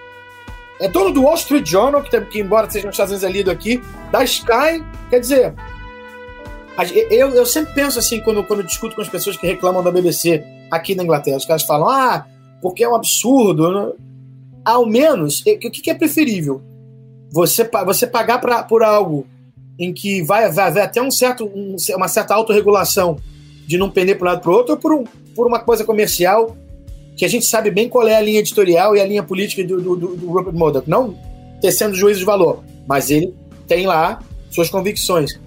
é 0.81 0.87
dono 0.87 1.11
do 1.11 1.23
Wall 1.23 1.35
Street 1.35 1.67
Journal, 1.67 2.01
que, 2.01 2.19
que 2.21 2.39
embora 2.39 2.69
seja 2.69 2.87
nos 2.87 2.95
Estados 2.95 3.11
Unidos 3.11 3.29
é 3.29 3.31
lido 3.31 3.51
aqui, 3.51 3.81
da 4.11 4.23
Sky, 4.23 4.83
quer 5.11 5.19
dizer, 5.19 5.53
eu, 7.11 7.29
eu 7.29 7.45
sempre 7.45 7.73
penso 7.75 7.99
assim, 7.99 8.19
quando, 8.19 8.43
quando 8.43 8.63
discuto 8.63 8.95
com 8.95 9.01
as 9.01 9.09
pessoas 9.09 9.37
que 9.37 9.45
reclamam 9.45 9.83
da 9.83 9.91
BBC 9.91 10.43
aqui 10.71 10.95
na 10.95 11.03
Inglaterra, 11.03 11.37
os 11.37 11.45
caras 11.45 11.63
falam, 11.63 11.87
ah, 11.87 12.25
porque 12.61 12.83
é 12.83 12.89
um 12.89 12.95
absurdo. 12.95 13.71
Né? 13.71 13.93
Ao 14.65 14.85
menos, 14.85 15.41
o 15.41 15.43
que, 15.43 15.89
é 15.91 15.93
preferível? 15.93 16.61
Você, 17.31 17.69
você 17.85 18.07
pagar 18.07 18.39
pra, 18.39 18.63
por 18.63 18.83
algo 18.83 19.27
em 19.77 19.93
que 19.93 20.23
vai, 20.23 20.51
vai 20.51 20.67
haver 20.67 20.81
até 20.81 21.01
um 21.01 21.11
certo, 21.11 21.45
um, 21.45 21.75
uma 21.95 22.07
certa 22.07 22.33
autorregulação 22.33 23.17
de 23.67 23.77
não 23.77 23.89
pender 23.89 24.17
para 24.17 24.29
um 24.29 24.31
lado 24.31 24.41
para 24.41 24.51
o 24.51 24.55
outro, 24.55 24.73
ou 24.73 24.79
por, 24.79 24.93
um, 24.93 25.03
por 25.35 25.45
uma 25.45 25.59
coisa 25.59 25.85
comercial 25.85 26.57
que 27.21 27.25
a 27.25 27.29
gente 27.29 27.45
sabe 27.45 27.69
bem 27.69 27.87
qual 27.87 28.07
é 28.07 28.15
a 28.15 28.19
linha 28.19 28.39
editorial 28.39 28.95
e 28.95 28.99
a 28.99 29.05
linha 29.05 29.21
política 29.21 29.63
do, 29.63 29.79
do, 29.79 29.95
do 29.95 30.31
Rupert 30.31 30.55
Murdoch. 30.55 30.89
Não 30.89 31.15
tecendo 31.61 31.93
juízo 31.93 32.17
de 32.17 32.25
valor, 32.25 32.63
mas 32.87 33.11
ele 33.11 33.31
tem 33.67 33.85
lá 33.85 34.23
suas 34.49 34.71
convicções. 34.71 35.39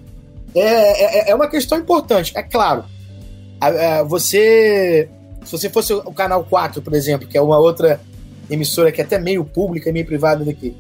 É, 0.54 0.60
é, 0.60 1.30
é 1.32 1.34
uma 1.34 1.48
questão 1.48 1.76
importante, 1.76 2.32
é 2.36 2.44
claro. 2.44 2.84
Você, 4.06 5.08
se 5.44 5.50
você 5.50 5.68
fosse 5.68 5.92
o 5.92 6.12
canal 6.12 6.44
4, 6.44 6.80
por 6.80 6.94
exemplo, 6.94 7.26
que 7.26 7.36
é 7.36 7.42
uma 7.42 7.58
outra 7.58 8.00
emissora 8.48 8.92
que 8.92 9.00
é 9.00 9.04
até 9.04 9.18
meio 9.18 9.44
pública 9.44 9.90
e 9.90 9.92
meio 9.92 10.06
privada 10.06 10.44
daqui, 10.44 10.76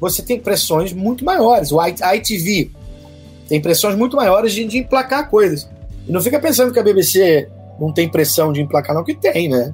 você 0.00 0.22
tem 0.22 0.40
pressões 0.40 0.92
muito 0.92 1.24
maiores. 1.24 1.70
O 1.70 1.78
ITV 1.80 2.72
tem 3.48 3.62
pressões 3.62 3.94
muito 3.94 4.16
maiores 4.16 4.52
de, 4.52 4.64
de 4.64 4.78
emplacar 4.78 5.30
coisas. 5.30 5.70
E 6.04 6.10
não 6.10 6.20
fica 6.20 6.40
pensando 6.40 6.72
que 6.72 6.80
a 6.80 6.82
BBC 6.82 7.48
não 7.78 7.92
tem 7.92 8.08
pressão 8.08 8.52
de 8.52 8.60
emplacar, 8.60 8.92
não, 8.92 9.04
que 9.04 9.14
tem, 9.14 9.48
né? 9.48 9.72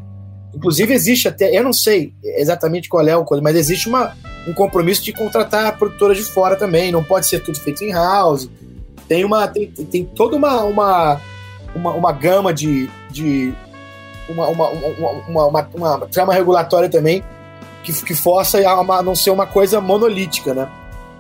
Inclusive, 0.54 0.92
existe 0.92 1.28
até, 1.28 1.56
eu 1.56 1.64
não 1.64 1.72
sei 1.72 2.12
exatamente 2.22 2.88
qual 2.88 3.06
é 3.06 3.16
o 3.16 3.24
coisa, 3.24 3.42
mas 3.42 3.56
existe 3.56 3.88
uma, 3.88 4.14
um 4.46 4.52
compromisso 4.52 5.02
de 5.02 5.12
contratar 5.12 5.78
produtoras 5.78 6.18
de 6.18 6.24
fora 6.24 6.56
também. 6.56 6.92
Não 6.92 7.02
pode 7.02 7.26
ser 7.26 7.40
tudo 7.40 7.58
feito 7.58 7.82
em 7.84 7.92
house. 7.92 8.50
Tem 9.08 9.24
uma. 9.24 9.48
Tem, 9.48 9.66
tem 9.68 10.04
toda 10.04 10.36
uma, 10.36 10.62
uma, 10.64 11.20
uma, 11.74 11.90
uma 11.92 12.12
gama 12.12 12.52
de. 12.52 12.88
de 13.10 13.54
uma, 14.28 14.48
uma, 14.48 14.68
uma, 14.68 15.46
uma, 15.48 15.62
uma 15.74 16.06
trama 16.06 16.32
regulatória 16.32 16.88
também 16.88 17.22
que, 17.82 17.92
que 18.04 18.14
força 18.14 18.58
a, 18.58 19.02
não 19.02 19.14
ser 19.14 19.30
uma 19.30 19.46
coisa 19.46 19.80
monolítica, 19.80 20.54
né? 20.54 20.68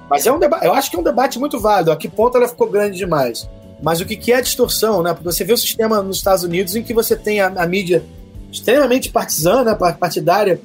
Mas 0.08 0.26
é 0.26 0.32
um 0.32 0.38
debate, 0.38 0.64
eu 0.64 0.72
acho 0.72 0.90
que 0.90 0.96
é 0.96 0.98
um 0.98 1.02
debate 1.02 1.38
muito 1.38 1.58
válido. 1.58 1.90
A 1.90 1.96
que 1.96 2.08
ponto 2.08 2.36
ela 2.36 2.48
ficou 2.48 2.68
grande 2.68 2.96
demais? 2.96 3.48
Mas 3.82 4.00
o 4.00 4.06
que, 4.06 4.16
que 4.16 4.32
é 4.32 4.40
distorção, 4.40 5.02
né? 5.02 5.12
Porque 5.12 5.24
você 5.24 5.44
vê 5.44 5.52
o 5.52 5.56
sistema 5.56 6.02
nos 6.02 6.18
Estados 6.18 6.44
Unidos 6.44 6.76
em 6.76 6.82
que 6.82 6.94
você 6.94 7.16
tem 7.16 7.40
a, 7.40 7.46
a 7.46 7.66
mídia 7.66 8.04
extremamente 8.52 9.10
partisana, 9.10 9.74
partidária, 9.74 10.60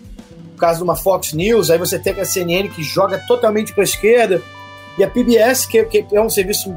no 0.51 0.57
caso 0.57 0.79
de 0.79 0.83
uma 0.83 0.95
Fox 0.95 1.31
News, 1.31 1.69
aí 1.69 1.77
você 1.77 1.97
tem 1.97 2.19
a 2.19 2.25
CNN 2.25 2.67
que 2.67 2.83
joga 2.83 3.17
totalmente 3.25 3.73
para 3.73 3.83
a 3.83 3.85
esquerda, 3.85 4.41
e 4.97 5.03
a 5.03 5.09
PBS, 5.09 5.65
que, 5.65 5.83
que, 5.85 6.05
é 6.11 6.21
um 6.21 6.29
serviço 6.29 6.75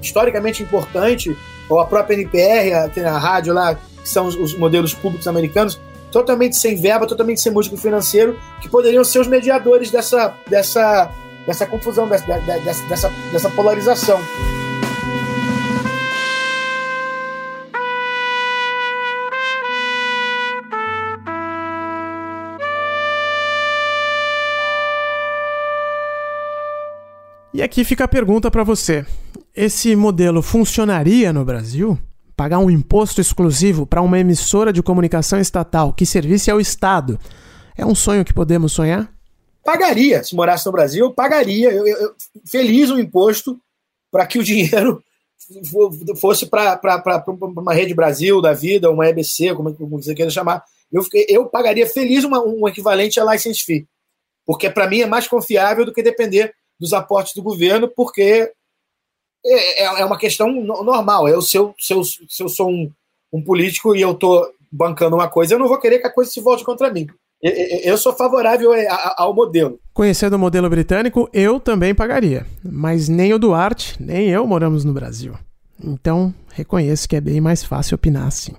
historicamente 0.00 0.62
importante, 0.62 1.36
ou 1.68 1.80
a 1.80 1.86
própria 1.86 2.14
NPR, 2.14 2.72
a, 2.74 3.08
a 3.08 3.18
rádio 3.18 3.52
lá, 3.52 3.74
que 3.74 4.08
são 4.08 4.26
os, 4.26 4.36
os, 4.36 4.56
modelos 4.56 4.94
públicos 4.94 5.26
americanos, 5.26 5.80
totalmente 6.10 6.56
sem 6.56 6.76
verba, 6.76 7.06
totalmente 7.06 7.40
sem 7.40 7.50
músculo 7.50 7.80
financeiro, 7.80 8.38
que 8.60 8.68
poderiam 8.68 9.02
ser 9.02 9.18
os 9.20 9.26
mediadores 9.26 9.90
dessa, 9.90 10.34
dessa, 10.46 11.10
dessa 11.46 11.66
confusão, 11.66 12.06
dessa, 12.06 12.26
dessa, 12.26 12.86
dessa, 12.86 13.12
dessa 13.32 13.50
polarização. 13.50 14.20
Aqui 27.72 27.84
fica 27.84 28.04
a 28.04 28.08
pergunta 28.08 28.50
para 28.50 28.62
você: 28.62 29.06
esse 29.56 29.96
modelo 29.96 30.42
funcionaria 30.42 31.32
no 31.32 31.42
Brasil? 31.42 31.98
Pagar 32.36 32.58
um 32.58 32.70
imposto 32.70 33.20
exclusivo 33.20 33.86
para 33.86 34.02
uma 34.02 34.18
emissora 34.18 34.72
de 34.72 34.82
comunicação 34.82 35.40
estatal 35.40 35.92
que 35.92 36.04
servisse 36.04 36.50
ao 36.50 36.60
Estado 36.60 37.18
é 37.76 37.84
um 37.84 37.94
sonho 37.94 38.24
que 38.24 38.34
podemos 38.34 38.72
sonhar? 38.72 39.10
Pagaria. 39.64 40.22
Se 40.22 40.34
morasse 40.34 40.66
no 40.66 40.72
Brasil, 40.72 41.12
pagaria. 41.12 41.70
Eu, 41.70 41.86
eu, 41.86 42.14
feliz 42.44 42.90
um 42.90 42.98
imposto 42.98 43.58
para 44.10 44.26
que 44.26 44.38
o 44.38 44.44
dinheiro 44.44 45.02
fosse 46.20 46.46
para 46.46 46.80
uma 47.38 47.72
Rede 47.72 47.94
Brasil 47.94 48.40
da 48.42 48.52
vida, 48.52 48.90
uma 48.90 49.08
EBC, 49.08 49.54
como, 49.54 49.74
você 49.90 50.14
queira 50.14 50.30
chamar. 50.30 50.62
Eu, 50.90 51.02
eu 51.28 51.46
pagaria 51.46 51.86
feliz 51.86 52.24
uma, 52.24 52.42
um 52.42 52.68
equivalente 52.68 53.20
a 53.20 53.32
license 53.32 53.64
fee. 53.64 53.86
Porque 54.44 54.68
para 54.68 54.88
mim 54.88 55.00
é 55.00 55.06
mais 55.06 55.28
confiável 55.28 55.84
do 55.86 55.92
que 55.92 56.02
depender 56.02 56.52
dos 56.82 56.92
aportes 56.92 57.32
do 57.34 57.42
governo, 57.42 57.86
porque 57.86 58.52
é, 59.46 59.84
é, 59.84 60.00
é 60.00 60.04
uma 60.04 60.18
questão 60.18 60.52
normal. 60.52 61.28
Eu, 61.28 61.40
se, 61.40 61.56
eu, 61.56 61.72
se, 61.78 61.94
eu, 61.94 62.02
se 62.02 62.42
eu 62.42 62.48
sou 62.48 62.68
um, 62.68 62.90
um 63.32 63.42
político 63.42 63.94
e 63.94 64.00
eu 64.00 64.10
estou 64.10 64.44
bancando 64.70 65.14
uma 65.14 65.28
coisa, 65.28 65.54
eu 65.54 65.60
não 65.60 65.68
vou 65.68 65.78
querer 65.78 66.00
que 66.00 66.08
a 66.08 66.12
coisa 66.12 66.30
se 66.30 66.40
volte 66.40 66.64
contra 66.64 66.92
mim. 66.92 67.06
Eu 67.40 67.96
sou 67.98 68.12
favorável 68.12 68.70
ao 69.16 69.34
modelo. 69.34 69.80
Conhecendo 69.92 70.34
o 70.34 70.38
modelo 70.38 70.68
britânico, 70.70 71.28
eu 71.32 71.58
também 71.58 71.94
pagaria. 71.94 72.46
Mas 72.64 73.08
nem 73.08 73.32
o 73.32 73.38
Duarte, 73.38 73.96
nem 74.00 74.28
eu 74.28 74.46
moramos 74.46 74.84
no 74.84 74.92
Brasil. 74.92 75.34
Então, 75.82 76.32
reconheço 76.52 77.08
que 77.08 77.16
é 77.16 77.20
bem 77.20 77.40
mais 77.40 77.64
fácil 77.64 77.96
opinar 77.96 78.28
assim. 78.28 78.54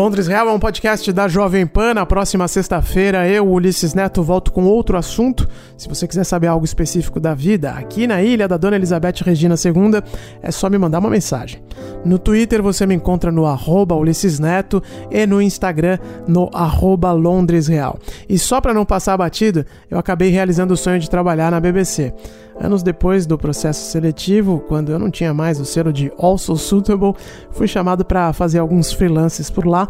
Londres 0.00 0.26
Real 0.26 0.48
é 0.48 0.52
um 0.52 0.58
podcast 0.58 1.12
da 1.12 1.28
Jovem 1.28 1.66
Pan. 1.66 1.92
Na 1.92 2.06
próxima 2.06 2.48
sexta-feira, 2.48 3.28
eu, 3.28 3.46
Ulisses 3.46 3.92
Neto, 3.92 4.22
volto 4.22 4.50
com 4.50 4.64
outro 4.64 4.96
assunto. 4.96 5.46
Se 5.76 5.90
você 5.90 6.08
quiser 6.08 6.24
saber 6.24 6.46
algo 6.46 6.64
específico 6.64 7.20
da 7.20 7.34
vida 7.34 7.72
aqui 7.72 8.06
na 8.06 8.22
ilha 8.22 8.48
da 8.48 8.56
Dona 8.56 8.76
Elizabeth 8.76 9.16
Regina 9.22 9.56
II, 9.62 10.02
é 10.40 10.50
só 10.50 10.70
me 10.70 10.78
mandar 10.78 11.00
uma 11.00 11.10
mensagem. 11.10 11.62
No 12.02 12.18
Twitter 12.18 12.62
você 12.62 12.86
me 12.86 12.94
encontra 12.94 13.30
no 13.30 13.44
arroba 13.44 13.94
Ulisses 13.94 14.38
Neto 14.38 14.82
e 15.10 15.26
no 15.26 15.42
Instagram 15.42 15.98
no 16.26 16.48
arroba 16.54 17.12
Londres 17.12 17.66
Real. 17.66 17.98
E 18.26 18.38
só 18.38 18.58
para 18.58 18.72
não 18.72 18.86
passar 18.86 19.18
batido, 19.18 19.66
eu 19.90 19.98
acabei 19.98 20.30
realizando 20.30 20.72
o 20.72 20.78
sonho 20.78 20.98
de 20.98 21.10
trabalhar 21.10 21.50
na 21.50 21.60
BBC. 21.60 22.14
Anos 22.60 22.82
depois 22.82 23.24
do 23.24 23.38
processo 23.38 23.90
seletivo, 23.90 24.62
quando 24.68 24.92
eu 24.92 24.98
não 24.98 25.10
tinha 25.10 25.32
mais 25.32 25.58
o 25.58 25.64
selo 25.64 25.90
de 25.90 26.12
Also 26.18 26.54
Suitable, 26.56 27.14
fui 27.50 27.66
chamado 27.66 28.04
para 28.04 28.34
fazer 28.34 28.58
alguns 28.58 28.92
freelances 28.92 29.48
por 29.48 29.66
lá, 29.66 29.88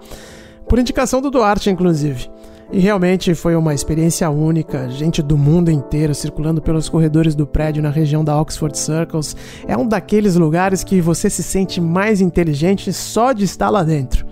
por 0.68 0.78
indicação 0.78 1.20
do 1.20 1.32
Duarte, 1.32 1.68
inclusive. 1.68 2.30
E 2.72 2.78
realmente 2.78 3.34
foi 3.34 3.56
uma 3.56 3.74
experiência 3.74 4.30
única, 4.30 4.88
gente 4.88 5.20
do 5.20 5.36
mundo 5.36 5.68
inteiro 5.68 6.14
circulando 6.14 6.62
pelos 6.62 6.88
corredores 6.88 7.34
do 7.34 7.44
prédio 7.44 7.82
na 7.82 7.90
região 7.90 8.22
da 8.22 8.40
Oxford 8.40 8.78
Circles. 8.78 9.34
É 9.66 9.76
um 9.76 9.88
daqueles 9.88 10.36
lugares 10.36 10.84
que 10.84 11.00
você 11.00 11.28
se 11.28 11.42
sente 11.42 11.80
mais 11.80 12.20
inteligente 12.20 12.92
só 12.92 13.32
de 13.32 13.44
estar 13.44 13.68
lá 13.68 13.82
dentro. 13.82 14.24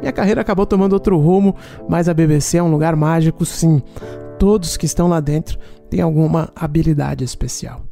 Minha 0.00 0.10
carreira 0.10 0.40
acabou 0.40 0.66
tomando 0.66 0.94
outro 0.94 1.16
rumo, 1.16 1.54
mas 1.88 2.08
a 2.08 2.14
BBC 2.14 2.58
é 2.58 2.62
um 2.62 2.70
lugar 2.70 2.96
mágico, 2.96 3.44
sim. 3.44 3.80
Todos 4.36 4.76
que 4.76 4.86
estão 4.86 5.06
lá 5.06 5.20
dentro 5.20 5.56
têm 5.90 6.00
alguma 6.00 6.50
habilidade 6.54 7.24
especial. 7.24 7.82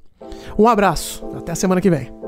Um 0.59 0.69
abraço, 0.69 1.25
até 1.37 1.53
a 1.53 1.57
semana 1.57 1.81
que 1.81 1.91
vem. 1.91 2.24